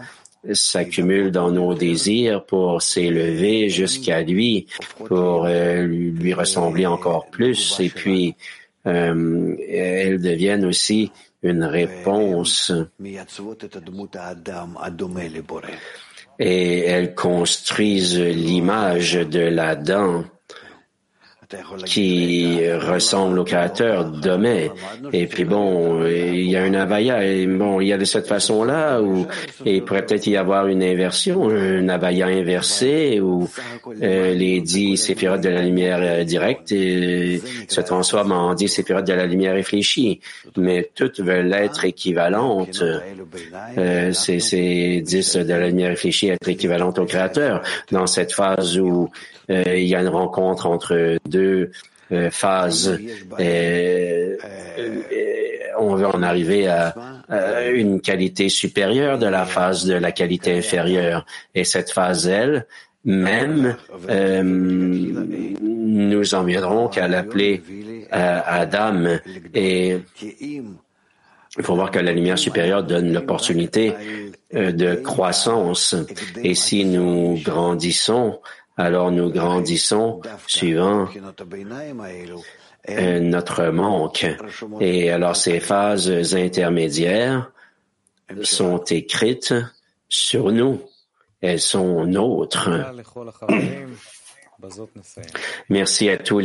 s'accumulent 0.53 1.31
dans 1.31 1.51
nos 1.51 1.73
désirs 1.73 2.45
pour 2.45 2.81
s'élever 2.81 3.69
jusqu'à 3.69 4.21
lui, 4.21 4.67
pour 5.05 5.45
euh, 5.45 5.83
lui 5.83 6.33
ressembler 6.33 6.85
encore 6.85 7.27
plus. 7.29 7.79
et 7.79 7.89
puis 7.89 8.35
euh, 8.85 9.55
elles 9.67 10.21
deviennent 10.21 10.65
aussi 10.65 11.11
une 11.41 11.63
réponse. 11.63 12.71
et 16.39 16.79
elles 16.79 17.15
construisent 17.15 18.19
l'image 18.19 19.13
de 19.13 19.39
l'Adam 19.39 20.25
qui 21.85 22.59
ressemble 22.73 23.39
au 23.39 23.43
créateur 23.43 24.05
demain. 24.05 24.67
Et 25.13 25.27
puis 25.27 25.45
bon, 25.45 26.05
il 26.05 26.49
y 26.49 26.55
a 26.55 26.63
un 26.63 26.73
avaya. 26.73 27.25
Et 27.25 27.45
bon, 27.47 27.81
il 27.81 27.87
y 27.87 27.93
a 27.93 27.97
de 27.97 28.05
cette 28.05 28.27
façon-là 28.27 29.01
où 29.01 29.25
il 29.65 29.83
pourrait 29.83 30.05
peut-être 30.05 30.27
y 30.27 30.37
avoir 30.37 30.67
une 30.67 30.83
inversion, 30.83 31.49
un 31.49 31.89
avaya 31.89 32.27
inversé 32.27 33.19
où 33.21 33.47
euh, 34.01 34.33
les 34.33 34.61
dix 34.61 34.97
séphirotes 34.97 35.41
de 35.41 35.49
la 35.49 35.61
lumière 35.61 35.99
euh, 36.01 36.23
directe 36.23 36.71
euh, 36.71 37.37
se 37.67 37.81
transforment 37.81 38.31
en 38.31 38.53
dix 38.53 38.67
séphirotes 38.67 39.07
de 39.07 39.13
la 39.13 39.25
lumière 39.25 39.53
réfléchie. 39.53 40.19
Mais 40.57 40.89
toutes 40.95 41.19
veulent 41.19 41.53
être 41.53 41.85
équivalentes. 41.85 42.83
Euh, 43.77 44.11
ces 44.13 45.01
dix 45.01 45.35
de 45.35 45.53
la 45.53 45.67
lumière 45.67 45.89
réfléchie 45.89 46.29
être 46.29 46.47
équivalentes 46.47 46.99
au 46.99 47.05
créateur 47.05 47.61
dans 47.91 48.07
cette 48.07 48.33
phase 48.33 48.77
où 48.77 49.09
il 49.47 49.83
y 49.83 49.93
a 49.93 50.01
une 50.01 50.07
rencontre 50.07 50.65
entre 50.65 51.17
deux 51.29 51.44
euh, 52.11 52.29
phases 52.29 52.99
euh, 53.39 54.37
on 55.77 55.95
veut 55.95 56.05
en 56.05 56.21
arriver 56.21 56.67
à, 56.67 56.93
une 57.73 57.99
qualité 57.99 58.47
supérieure 58.47 59.17
de 59.17 59.25
la 59.25 59.45
phase 59.45 59.85
de 59.85 59.95
la 59.95 60.11
qualité 60.11 60.55
inférieure. 60.55 61.25
Et 61.53 61.63
cette 61.63 61.91
phase, 61.91 62.27
elle, 62.27 62.67
même, 63.03 63.75
euh, 64.07 64.41
nous 64.43 66.35
en 66.35 66.43
viendrons 66.43 66.87
qu'à 66.87 67.07
l'appeler 67.07 67.61
Adam 68.11 69.17
et 69.53 69.97
il 70.37 71.63
faut 71.63 71.75
voir 71.75 71.91
que 71.91 71.99
la 71.99 72.13
lumière 72.13 72.37
supérieure 72.37 72.83
donne 72.83 73.11
l'opportunité 73.11 73.93
de 74.53 74.95
croissance. 74.95 75.95
Et 76.41 76.55
si 76.55 76.85
nous 76.85 77.41
grandissons, 77.43 78.39
alors 78.77 79.11
nous 79.11 79.29
grandissons 79.29 80.21
suivant 80.47 81.07
notre 82.87 83.65
manque. 83.65 84.25
Et 84.79 85.11
alors 85.11 85.35
ces 85.35 85.59
phases 85.59 86.35
intermédiaires 86.35 87.51
sont 88.43 88.83
écrites 88.85 89.53
sur 90.09 90.51
nous. 90.51 90.81
Elles 91.41 91.61
sont 91.61 92.05
nôtres. 92.05 92.69
Merci 95.69 96.09
à 96.09 96.17
tous 96.17 96.39
les 96.39 96.43